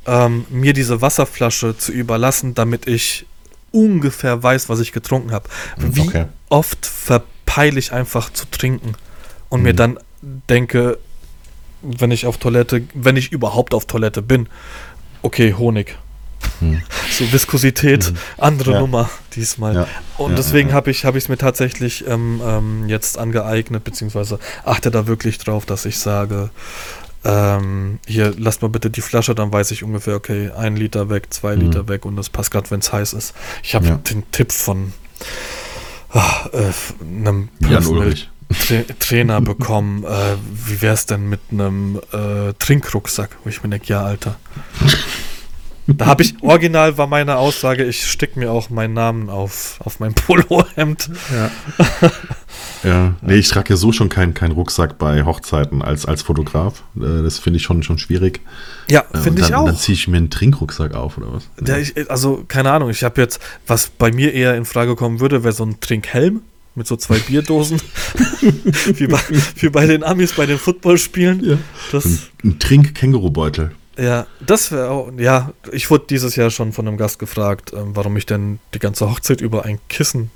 [0.05, 3.25] ähm, mir diese Wasserflasche zu überlassen, damit ich
[3.71, 5.49] ungefähr weiß, was ich getrunken habe.
[5.77, 6.25] Wie Okay.
[6.49, 8.93] oft verpeile ich einfach zu trinken
[9.49, 9.63] und Mhm.
[9.65, 9.99] mir dann
[10.49, 10.97] denke,
[11.81, 14.47] wenn ich auf Toilette, wenn ich überhaupt auf Toilette bin,
[15.21, 15.95] okay, Honig.
[16.61, 16.81] Mhm.
[17.11, 18.79] So Viskosität, andere Ja.
[18.81, 19.73] Nummer diesmal.
[19.75, 19.87] Ja.
[20.17, 25.07] Und Ja, deswegen habe ich es mir tatsächlich ähm, ähm, jetzt angeeignet, beziehungsweise achte da
[25.07, 26.49] wirklich drauf, dass ich sage,
[27.23, 31.27] ähm, hier, lasst mal bitte die Flasche, dann weiß ich ungefähr, okay, ein Liter weg,
[31.33, 31.61] zwei Mhm.
[31.61, 33.33] Liter weg und das passt gerade, wenn es heiß ist.
[33.63, 34.91] Ich habe den Tipp von
[36.13, 36.71] ah, äh,
[37.03, 38.29] einem Jan Ulrich.
[38.59, 40.35] Tra Trainer bekommen, äh,
[40.65, 43.37] wie wäre es denn mit einem äh, Trinkrucksack?
[43.43, 44.37] Wo ich mir denke, ja, Alter.
[45.87, 49.99] Da habe ich, original war meine Aussage, ich stick mir auch meinen Namen auf, auf
[49.99, 51.11] mein Polohemd.
[51.31, 51.51] Ja.
[52.83, 56.83] ja, nee, ich trage ja so schon keinen keinen Rucksack bei Hochzeiten als, als Fotograf.
[56.95, 58.41] Äh, Das finde ich schon, schon schwierig.
[58.89, 59.67] Ja, Äh, finde ich auch.
[59.67, 61.47] Dann ziehe ich mir einen Trinkrucksack auf oder was?
[61.59, 65.19] Der, ich, also, keine Ahnung, ich habe jetzt, was bei mir eher in Frage kommen
[65.19, 66.41] würde, wäre so ein Trinkhelm
[66.75, 67.79] mit so zwei Bierdosen.
[68.93, 69.19] wie, bei,
[69.57, 71.43] wie bei den Amis bei den Footballspielen.
[71.43, 71.57] Ja.
[71.91, 73.71] Das, Ein, ein Trink-Kängurubeutel.
[73.97, 77.91] ja, das wäre auch, ja, ich wurde dieses Jahr schon von einem Gast gefragt, ähm,
[77.95, 80.31] warum ich denn die ganze Hochzeit über ein Kissen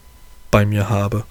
[0.52, 1.24] bei mir habe.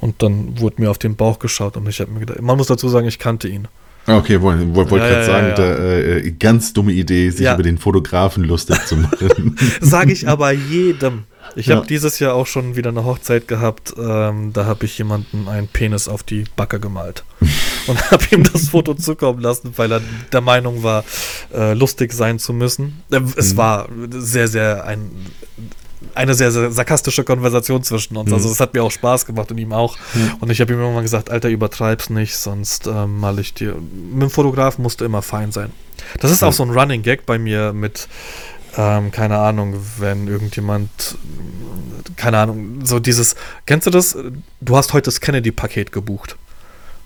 [0.00, 2.68] Und dann wurde mir auf den Bauch geschaut und ich habe mir gedacht, man muss
[2.68, 3.66] dazu sagen, ich kannte ihn.
[4.06, 5.56] Ah, Okay, wollte wollt, wollt Ja, gerade ja, sagen, ja, ja.
[5.56, 7.54] Da, äh, ganz dumme Idee, sich Ja.
[7.54, 9.56] über den Fotografen lustig zu machen.
[9.80, 11.24] Sage ich aber jedem.
[11.56, 11.76] Ich Ja.
[11.76, 13.94] habe dieses Jahr auch schon wieder eine Hochzeit gehabt.
[13.98, 17.24] Ähm, da habe ich jemanden einen Penis auf die Backe gemalt.
[17.86, 20.00] Und habe ihm das Foto zukommen lassen, weil er
[20.32, 21.04] der Meinung war,
[21.54, 23.02] äh, lustig sein zu müssen.
[23.10, 23.56] Äh, es Mhm.
[23.56, 25.10] war sehr, sehr ein,
[26.14, 28.28] eine sehr, sehr sarkastische Konversation zwischen uns.
[28.28, 28.34] Mhm.
[28.34, 29.96] Also es hat mir auch Spaß gemacht und ihm auch.
[30.14, 30.36] Ja.
[30.40, 33.74] Und ich habe ihm irgendwann gesagt, Alter, übertreib's nicht, sonst ähm, mal ich dir.
[34.12, 35.70] Mit dem Fotografen musst du immer fein sein.
[36.20, 38.06] Das ist auch so ein Running Gag bei mir mit,
[38.76, 41.16] ähm, keine Ahnung, wenn irgendjemand,
[42.16, 43.34] keine Ahnung, so dieses,
[43.66, 44.16] kennst du das?
[44.60, 46.36] Du hast heute das Kennedy-Paket gebucht.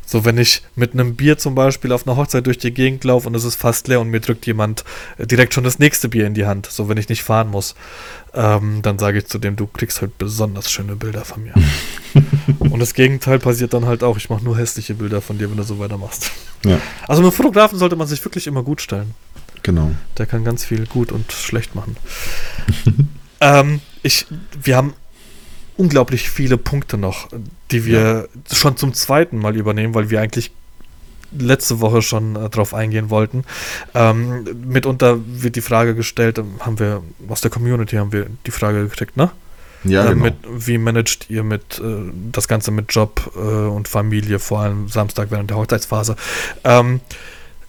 [0.05, 3.29] So, wenn ich mit einem Bier zum Beispiel auf einer Hochzeit durch die Gegend laufe
[3.29, 4.85] und es ist fast leer und mir drückt jemand
[5.17, 7.75] äh, direkt schon das nächste Bier in die Hand, so wenn ich nicht fahren muss,
[8.35, 11.55] ähm, dann sage ich zu dem, du kriegst halt besonders schöne Bilder von mir.
[12.59, 14.17] und das Gegenteil passiert dann halt auch.
[14.17, 16.31] Ich mache nur hässliche Bilder von dir, wenn du so weitermachst.
[16.65, 19.15] ja, Also mit Fotografen sollte man sich wirklich immer gut stellen.
[19.63, 19.93] Genau.
[20.19, 21.97] Der kann ganz viel gut und schlecht machen.
[23.41, 24.27] ähm, ich,
[24.63, 24.95] wir haben
[25.77, 27.29] unglaublich viele Punkte noch,
[27.71, 30.53] die wir schon zum zweiten Mal übernehmen, weil wir eigentlich
[31.37, 33.45] letzte Woche schon äh, drauf eingehen wollten.
[33.95, 38.51] Ähm, mitunter wird die Frage gestellt, ähm, haben wir aus der Community haben wir die
[38.51, 39.31] Frage gekriegt, ne?
[39.85, 40.25] Ja, äh, genau.
[40.25, 44.89] mit, wie managt ihr mit äh, das Ganze mit Job äh, und Familie, vor allem
[44.89, 46.17] Samstag während der Hochzeitsphase?
[46.65, 47.01] Ähm,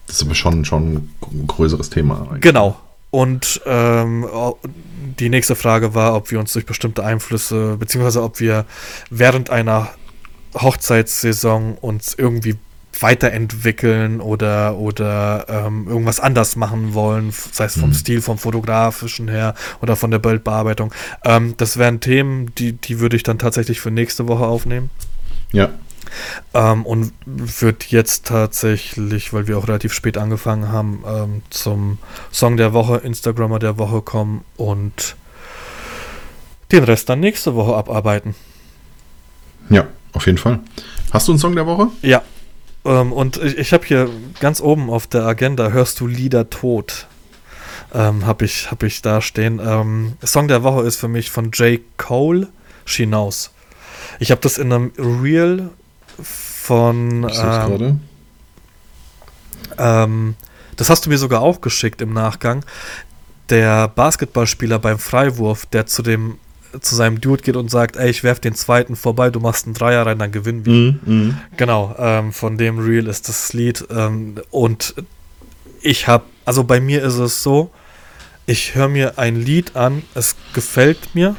[0.08, 2.22] das ist aber schon, schon ein größeres Thema.
[2.22, 2.42] eigentlich.
[2.42, 2.80] Genau.
[3.10, 4.26] Und ähm,
[5.20, 8.66] die nächste Frage war, ob wir uns durch bestimmte Einflüsse, beziehungsweise ob wir
[9.12, 9.90] während einer
[10.56, 12.56] Hochzeitssaison uns irgendwie
[13.00, 17.94] weiterentwickeln oder, oder ähm, irgendwas anders machen wollen, sei es vom Mhm.
[17.94, 20.94] Stil, vom fotografischen her oder von der Bildbearbeitung.
[21.24, 24.90] Ähm, das wären Themen, die, die würde ich dann tatsächlich für nächste Woche aufnehmen.
[25.52, 25.70] Ja,
[26.54, 31.98] Ähm, und wird jetzt tatsächlich, weil wir auch relativ spät angefangen haben, ähm, zum
[32.32, 35.16] Song der Woche, Instagrammer der Woche kommen und
[36.72, 38.36] den Rest dann nächste Woche abarbeiten.
[39.70, 40.60] ja, auf jeden Fall.
[41.12, 41.90] Hast du einen Song der Woche?
[42.02, 42.22] Ja.
[42.86, 47.08] Ähm, und ich, ich habe hier ganz oben auf der Agenda, hörst du Lieder tot?
[47.94, 49.62] Ähm, habe ich, hab ich da stehen.
[49.64, 51.80] Ähm, Song der Woche ist für mich von J.
[51.98, 52.48] Cole,
[52.86, 53.52] She Knows.
[54.20, 55.70] Ich habe das in einem Reel
[56.22, 58.00] von Ich ähm, gerade.
[59.78, 60.36] Ähm,
[60.76, 62.66] das hast du mir sogar auch geschickt im Nachgang.
[63.50, 66.38] Der Basketballspieler beim Freiwurf, der zu dem
[66.82, 69.76] zu seinem Dude geht und sagt, ey, ich werf den zweiten vorbei, du machst einen
[69.76, 70.74] Dreier rein, dann gewinnen wir.
[70.74, 71.38] Mhm, mhm.
[71.56, 73.86] Genau, ähm, von dem Reel ist das Lied.
[73.92, 74.96] Ähm, und
[75.82, 77.70] ich habe, also bei mir ist es so,
[78.46, 81.36] ich höre mir ein Lied an, es gefällt mir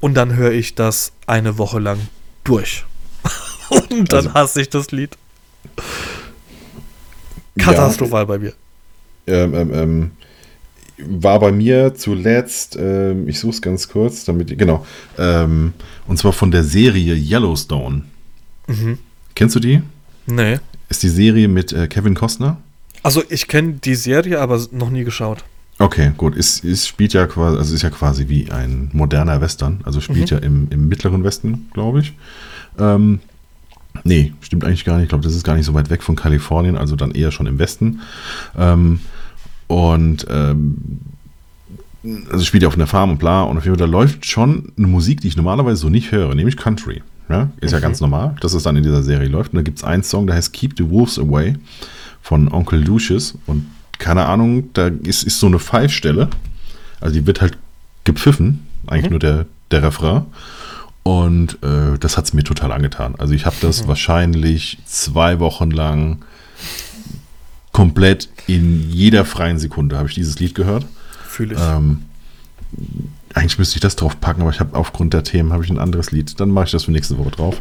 [0.00, 1.98] und dann höre ich das eine Woche lang
[2.44, 2.84] durch.
[3.90, 5.16] und dann Also- hasse ich das Lied.
[7.56, 7.64] Ja.
[7.64, 8.52] Katastrophal bei mir.
[9.26, 10.10] ähm, ähm, ähm,
[10.98, 14.84] war bei mir zuletzt, ähm, ich suche es ganz kurz, damit, genau,
[15.18, 15.72] ähm,
[16.06, 18.02] und zwar von der Serie Yellowstone.
[18.66, 18.98] Mhm.
[19.34, 19.82] Kennst du die?
[20.26, 20.58] Nee.
[20.88, 22.58] Ist die Serie mit äh, Kevin Costner?
[23.02, 25.44] Also ich kenne die Serie, aber noch nie geschaut.
[25.78, 26.36] Okay, gut.
[26.36, 29.80] Ist, ist, spielt ja quasi, also ist ja quasi wie ein moderner Western.
[29.84, 30.36] Also spielt Mhm.
[30.36, 32.12] ja im, im mittleren Westen, glaube ich.
[32.78, 33.18] Ähm,
[34.02, 35.04] nee, stimmt eigentlich gar nicht.
[35.04, 37.46] Ich glaube, das ist gar nicht so weit weg von Kalifornien, also dann eher schon
[37.46, 38.00] im Westen.
[38.58, 39.00] Ähm,
[39.66, 41.00] Und ähm,
[42.30, 43.44] also spielt ja auf einer Farm und bla.
[43.44, 46.34] Und auf jeden Fall, da läuft schon eine Musik, die ich normalerweise so nicht höre,
[46.34, 47.02] nämlich Country.
[47.30, 49.54] Ja, ist ja ganz normal, dass es dann in dieser Serie läuft.
[49.54, 51.56] Und da gibt es einen Song, der heißt Keep the Wolves Away
[52.20, 53.38] von Onkel Lucius.
[53.46, 53.64] Und
[53.98, 56.28] keine Ahnung, da ist, ist so eine Pfeifstelle.
[57.00, 57.56] Also die wird halt
[58.04, 59.10] gepfiffen, eigentlich mhm.
[59.10, 60.26] nur der, der Refrain.
[61.04, 63.14] Und äh, das hat es mir total angetan.
[63.16, 66.24] Also ich habe das wahrscheinlich zwei Wochen lang
[67.72, 70.86] komplett in jeder freien Sekunde habe ich dieses Lied gehört.
[71.26, 71.60] Fühle ich.
[71.60, 72.02] Ähm,
[73.34, 75.78] eigentlich müsste ich das drauf packen, aber ich habe aufgrund der Themen habe ich ein
[75.78, 76.38] anderes Lied.
[76.40, 77.60] Dann mache ich das für nächste Woche drauf.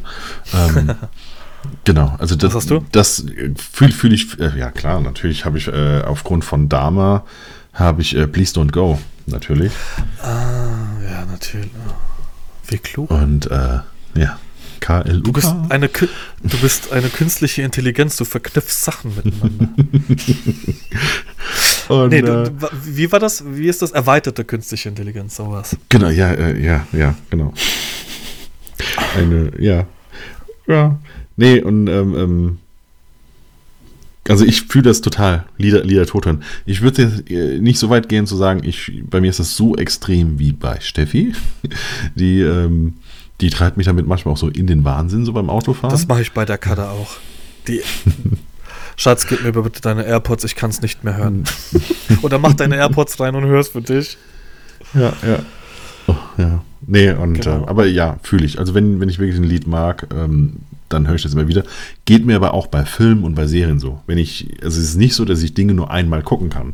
[0.54, 0.92] Ähm,
[1.84, 2.86] genau, also das, Was hast du?
[2.92, 3.26] das
[3.58, 7.26] fühle fühl ich, äh, ja klar, natürlich habe ich äh, aufgrund von Dama
[7.74, 9.72] habe ich äh, Please Don't Go, natürlich.
[10.22, 11.72] Ah, ja, natürlich.
[12.68, 13.12] Wie klug.
[13.12, 13.80] Und äh,
[14.16, 14.40] ja,
[14.80, 15.22] KLU.
[15.22, 19.70] Du bist eine, du bist eine künstliche Intelligenz, du verknüpfst Sachen miteinander.
[21.90, 22.52] Und, nee, du, äh,
[22.84, 23.44] wie war das?
[23.46, 25.78] Wie ist das erweiterte künstliche Intelligenz, sowas?
[25.90, 27.54] Genau, ja, äh, ja, ja, genau.
[29.16, 29.86] Eine, ja.
[30.68, 31.00] Ja.
[31.36, 32.60] Nee, und ähm, ähm,
[34.30, 36.44] also ich fühle das total, Lieder, Lieder Toton.
[36.66, 39.76] Ich würde äh, nicht so weit gehen zu sagen, ich, bei mir ist das so
[39.76, 41.34] extrem wie bei Steffi.
[42.16, 42.94] Die, ähm,
[43.42, 45.90] die treibt mich damit manchmal auch so in den Wahnsinn, so beim Autofahren.
[45.90, 47.18] Das mache ich bei der Kader auch.
[47.68, 47.82] Die
[48.96, 51.44] Schatz, gib mir bitte deine AirPods, ich kann es nicht mehr hören.
[52.22, 54.18] Oder mach deine AirPods rein und hör's für dich.
[54.94, 55.40] Ja, ja.
[56.08, 56.64] Oh, ja.
[56.86, 57.64] Nee, und genau.
[57.64, 58.60] äh, aber ja, fühle ich.
[58.60, 60.58] Also wenn, wenn ich wirklich ein Lied mag, ähm,
[60.94, 61.64] dann höre ich das immer wieder.
[62.06, 64.02] Geht mir aber auch bei Filmen und bei Serien so.
[64.08, 66.74] Wenn ich, also es ist nicht so, dass ich Dinge nur einmal gucken kann.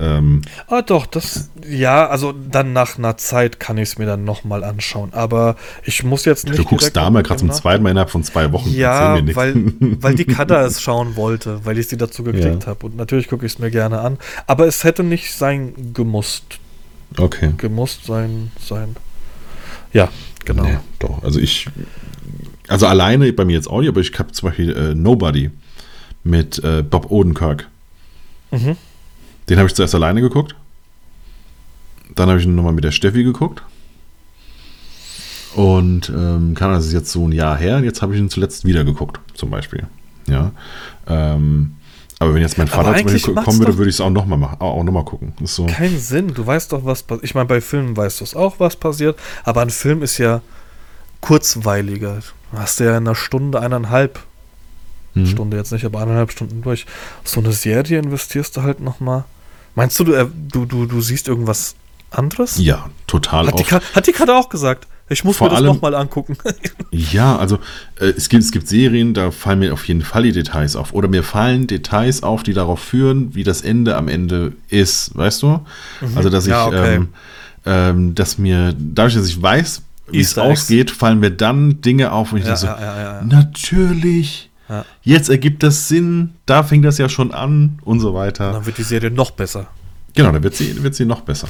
[0.00, 4.24] Ähm, ah, doch, das, ja, also dann nach einer Zeit kann ich es mir dann
[4.24, 5.12] nochmal anschauen.
[5.12, 6.58] Aber ich muss jetzt nicht.
[6.58, 8.70] Du guckst da mal gerade zum zweiten Mal innerhalb von zwei Wochen.
[8.70, 12.70] Ja, weil, weil die Kada es schauen wollte, weil ich sie dazu geklickt ja.
[12.70, 12.86] habe.
[12.86, 14.18] Und natürlich gucke ich es mir gerne an.
[14.48, 16.58] Aber es hätte nicht sein gemusst.
[17.16, 17.52] Okay.
[17.56, 18.96] Gemusst sein, sein.
[19.92, 20.08] Ja,
[20.44, 20.64] genau.
[20.64, 21.68] Nee, doch, also ich.
[22.68, 25.50] Also alleine bei mir jetzt Audio, aber ich habe zum Beispiel äh, Nobody
[26.22, 27.68] mit äh, Bob Odenkirk.
[28.50, 28.76] Mhm.
[29.48, 30.54] Den habe ich zuerst alleine geguckt.
[32.14, 33.62] Dann habe ich ihn nochmal mit der Steffi geguckt.
[35.54, 37.76] Und ähm, kann das ist jetzt so ein Jahr her.
[37.76, 39.86] Und jetzt habe ich ihn zuletzt wieder geguckt, zum Beispiel.
[40.26, 40.52] Ja.
[41.06, 41.76] Ähm,
[42.18, 44.60] aber wenn jetzt mein Vater zum Beispiel kommen würde, würde ich es auch nochmal machen,
[44.60, 45.32] auch noch gucken.
[45.42, 45.66] Ist so.
[45.66, 46.32] Kein Sinn.
[46.32, 47.24] Du weißt doch, was passiert.
[47.24, 49.18] Ich meine, bei Filmen weißt du es auch, was passiert.
[49.44, 50.40] Aber ein Film ist ja
[51.24, 52.18] kurzweiliger.
[52.52, 54.20] Du hast ja in einer Stunde, eineinhalb
[55.14, 55.26] mhm.
[55.26, 56.84] Stunde jetzt nicht, aber eineinhalb Stunden durch.
[57.24, 59.24] So eine Serie investierst du halt nochmal.
[59.74, 61.76] Meinst du, du, äh, du, du, du siehst irgendwas
[62.10, 62.58] anderes?
[62.58, 63.46] Ja, total.
[63.46, 64.86] Hat, die, hat die Karte auch gesagt.
[65.08, 66.36] Ich muss Vor mir das nochmal angucken.
[66.90, 67.58] ja, also
[67.98, 70.92] äh, es, gibt, es gibt Serien, da fallen mir auf jeden Fall die Details auf.
[70.92, 75.42] Oder mir fallen Details auf, die darauf führen, wie das Ende am Ende ist, weißt
[75.42, 75.46] du?
[76.02, 76.16] Mhm.
[76.16, 76.96] Also, dass ich, ja, okay.
[76.96, 77.08] ähm,
[77.64, 79.80] ähm, dass mir, dadurch, dass ich weiß,
[80.10, 84.84] wie es ausgeht, fallen mir dann Dinge auf, wo ich ja, so, ja, natürlich ja.
[85.02, 88.52] Jetzt ergibt das Sinn, da fängt das ja schon an und so weiter.
[88.52, 89.66] dann wird die Serie noch besser.
[90.14, 91.48] Genau, dann wird sie, wird sie noch besser.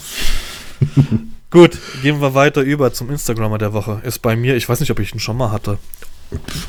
[1.51, 4.01] Gut, gehen wir weiter über zum Instagrammer der Woche.
[4.03, 5.79] Ist bei mir, ich weiß nicht, ob ich ihn schon mal hatte.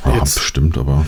[0.06, 1.08] Ja, bestimmt, aber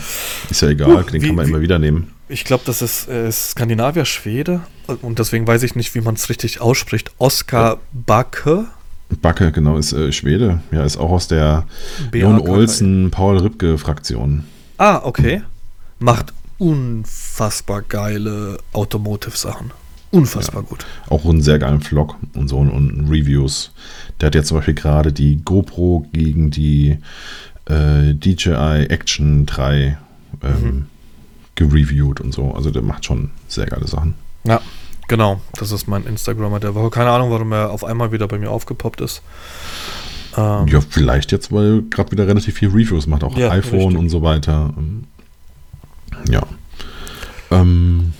[0.49, 2.13] ist ja egal, den wie, kann man wie, immer wieder nehmen.
[2.27, 4.61] Ich glaube, das ist, äh, Skandinavier, Schwede
[5.01, 7.11] und deswegen weiß ich nicht, wie man es richtig ausspricht.
[7.19, 8.65] Oskar Backe.
[9.21, 10.61] Backe, genau, ist äh, Schwede.
[10.71, 11.65] Ja, ist auch aus der
[12.13, 14.43] Jon Olsen, Paul Ripke Fraktion.
[14.77, 15.41] Ah, okay.
[15.99, 19.71] Macht unfassbar geile Automotive-Sachen.
[20.11, 20.69] Unfassbar ja.
[20.69, 20.85] gut.
[21.09, 23.71] Auch einen sehr geilen Vlog und so und Reviews.
[24.19, 26.97] Der hat jetzt zum Beispiel gerade die GoPro gegen die
[27.65, 29.97] äh, DJI Action 3
[30.41, 30.85] ähm, mhm.
[31.55, 32.53] gereviewt und so.
[32.53, 34.15] Also der macht schon sehr geile Sachen.
[34.45, 34.61] Ja,
[35.07, 35.41] genau.
[35.57, 36.89] Das ist mein Instagrammer der Woche.
[36.89, 39.21] Keine Ahnung, warum er auf einmal wieder bei mir aufgepoppt ist.
[40.35, 43.97] Ähm, ja, vielleicht jetzt, weil gerade wieder relativ viel Reviews macht, auch ja, iPhone richtig.
[43.97, 44.73] und so weiter.
[46.29, 46.43] Ja.
[47.49, 48.13] Ähm,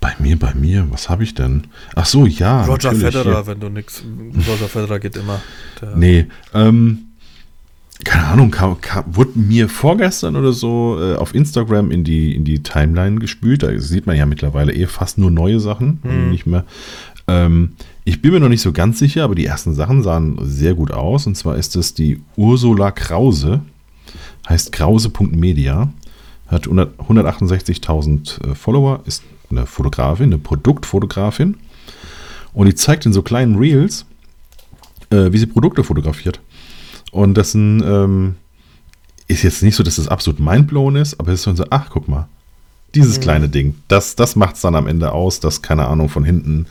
[0.00, 1.66] bei mir, bei mir, was habe ich denn?
[1.94, 2.64] Ach so, ja.
[2.64, 4.02] Roger Federer, wenn du nix.
[4.48, 5.40] Roger Federer geht immer.
[5.94, 7.09] nee, ähm,
[8.04, 12.44] keine Ahnung, kam, kam, wurde mir vorgestern oder so äh, auf Instagram in die, in
[12.44, 13.62] die Timeline gespült.
[13.62, 16.30] Da sieht man ja mittlerweile eh fast nur neue Sachen, hm.
[16.30, 16.64] nicht mehr.
[17.28, 17.72] Ähm,
[18.04, 20.90] ich bin mir noch nicht so ganz sicher, aber die ersten Sachen sahen sehr gut
[20.90, 21.26] aus.
[21.26, 23.60] Und zwar ist es die Ursula Krause,
[24.48, 25.92] heißt krause.media,
[26.48, 31.56] hat 168.000 äh, Follower, ist eine Fotografin, eine Produktfotografin.
[32.52, 34.06] Und die zeigt in so kleinen Reels,
[35.10, 36.40] äh, wie sie Produkte fotografiert.
[37.10, 38.36] Und das ähm,
[39.28, 42.08] ist jetzt nicht so, dass das absolut mindblown ist, aber es ist so, ach, guck
[42.08, 42.28] mal,
[42.94, 43.22] Dieses mhm.
[43.22, 43.74] kleine Ding.
[43.88, 46.66] Das, das macht es dann am Ende aus, dass, keine Ahnung, von hinten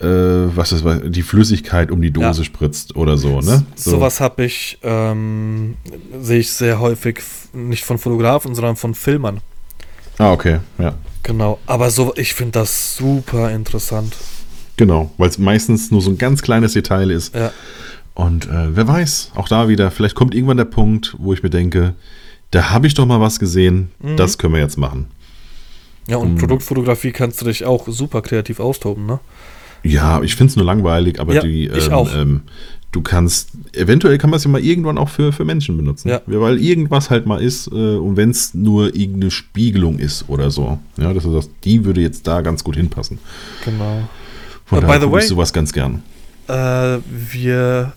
[0.00, 2.44] äh, was ist, die Flüssigkeit um die Dose ja.
[2.44, 3.64] spritzt oder so, ne?
[3.76, 3.92] So.
[3.92, 5.76] Sowas habe ich, ähm,
[6.20, 7.22] sehe ich sehr häufig,
[7.52, 9.40] nicht von Fotografen, sondern von Filmern.
[10.18, 10.94] Ah, okay, ja.
[11.22, 14.14] Genau, aber so, ich finde das super interessant.
[14.76, 17.34] Genau, weil es meistens nur so ein ganz kleines Detail ist.
[17.34, 17.52] Ja.
[18.14, 21.50] Und äh, wer weiß, auch da wieder, vielleicht kommt irgendwann der Punkt, wo ich mir
[21.50, 21.94] denke,
[22.50, 24.16] da habe ich doch mal was gesehen, mhm.
[24.16, 25.08] das können wir jetzt machen.
[26.06, 29.20] Ja, und um, Produktfotografie kannst du dich auch super kreativ austoben, ne?
[29.82, 32.08] Ja, ich finde es nur langweilig, aber ja, die, ähm.
[32.14, 32.42] Ähm,
[32.92, 36.08] du kannst, eventuell kann man es ja mal irgendwann auch für, für Menschen benutzen.
[36.08, 36.20] Ja.
[36.26, 40.78] Weil irgendwas halt mal ist, äh, und wenn es nur irgendeine Spiegelung ist oder so.
[40.96, 43.18] Ja, dass du sagst, die würde jetzt da ganz gut hinpassen.
[43.64, 44.08] Genau.
[44.64, 46.02] Von uh, daher by the way, ich sowas ganz gern.
[46.48, 47.92] Äh, wir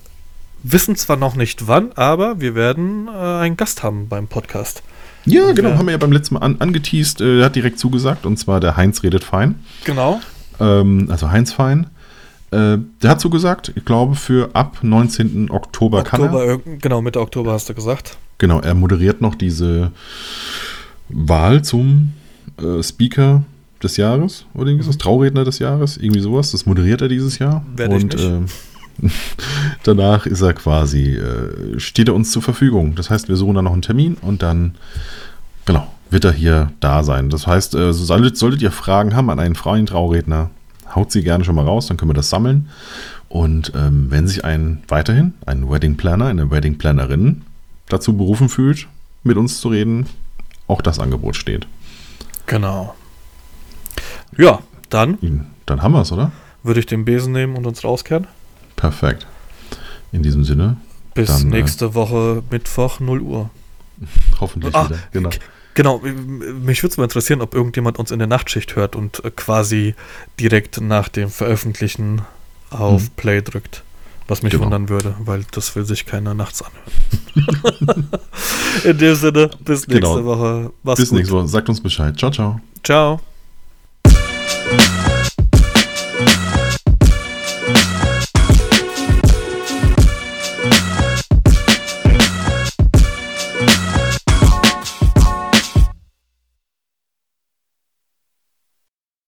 [0.63, 4.83] wissen zwar noch nicht wann, aber wir werden äh, einen Gast haben beim Podcast.
[5.25, 8.37] Ja, genau, haben wir ja beim letzten Mal an, angeteased, äh, hat direkt zugesagt, und
[8.37, 9.55] zwar der Heinz redet fein.
[9.83, 10.21] Genau.
[10.59, 11.87] Ähm, also Heinz Fein.
[12.51, 15.51] Äh, der hat zugesagt, ich glaube, für ab 19.
[15.51, 16.77] Oktober, Oktober kann er.
[16.79, 18.17] Genau, Mitte Oktober hast du gesagt.
[18.37, 19.91] Genau, er moderiert noch diese
[21.09, 22.13] Wahl zum
[22.61, 23.43] äh, Speaker
[23.83, 26.51] des Jahres oder irgendwie das Trauredner des Jahres, irgendwie sowas.
[26.51, 27.65] Das moderiert er dieses Jahr.
[27.75, 28.39] Werde und äh,
[29.83, 32.95] danach ist er quasi, äh, steht er uns zur Verfügung.
[32.95, 34.75] Das heißt, wir suchen dann noch einen Termin und dann,
[35.65, 37.29] genau, wird er hier da sein.
[37.29, 40.49] Das heißt, äh, solltet, solltet ihr Fragen haben an einen freien Trauredner,
[40.95, 42.69] haut sie gerne schon mal raus, dann können wir das sammeln.
[43.29, 47.41] Und ähm, wenn sich ein weiterhin, ein Wedding Planner, eine Wedding Plannerin
[47.89, 48.87] dazu berufen fühlt,
[49.23, 50.07] mit uns zu reden,
[50.67, 51.67] auch das Angebot steht.
[52.45, 52.95] Genau.
[54.37, 55.17] Ja, dann.
[55.65, 56.31] Dann haben wir es, oder?
[56.63, 58.27] Würde ich den Besen nehmen und uns rauskehren.
[58.77, 59.27] Perfekt.
[60.13, 60.77] In diesem Sinne.
[61.13, 63.49] Bis dann, äh, nächste äh, Woche Mittwoch 0 Uhr.
[64.39, 64.99] Hoffentlich Ach, wieder.
[65.11, 65.29] Genau.
[65.73, 69.29] Genau, mich würde es mal interessieren, ob irgendjemand uns in der Nachtschicht hört und äh,
[69.29, 69.93] quasi
[70.39, 72.23] direkt nach dem Veröffentlichen
[72.71, 73.09] auf hm.
[73.15, 73.83] Play drückt.
[74.27, 74.65] Was mich genau.
[74.65, 78.09] wundern würde, weil das will sich keiner nachts anhören.
[78.83, 80.25] in dem Sinne, bis nächste genau.
[80.25, 80.71] Woche.
[80.83, 81.19] Mach's bis gut.
[81.19, 81.47] nächste Woche.
[81.47, 82.17] Sagt uns Bescheid.
[82.17, 82.59] Ciao, ciao.
[82.83, 83.21] Ciao.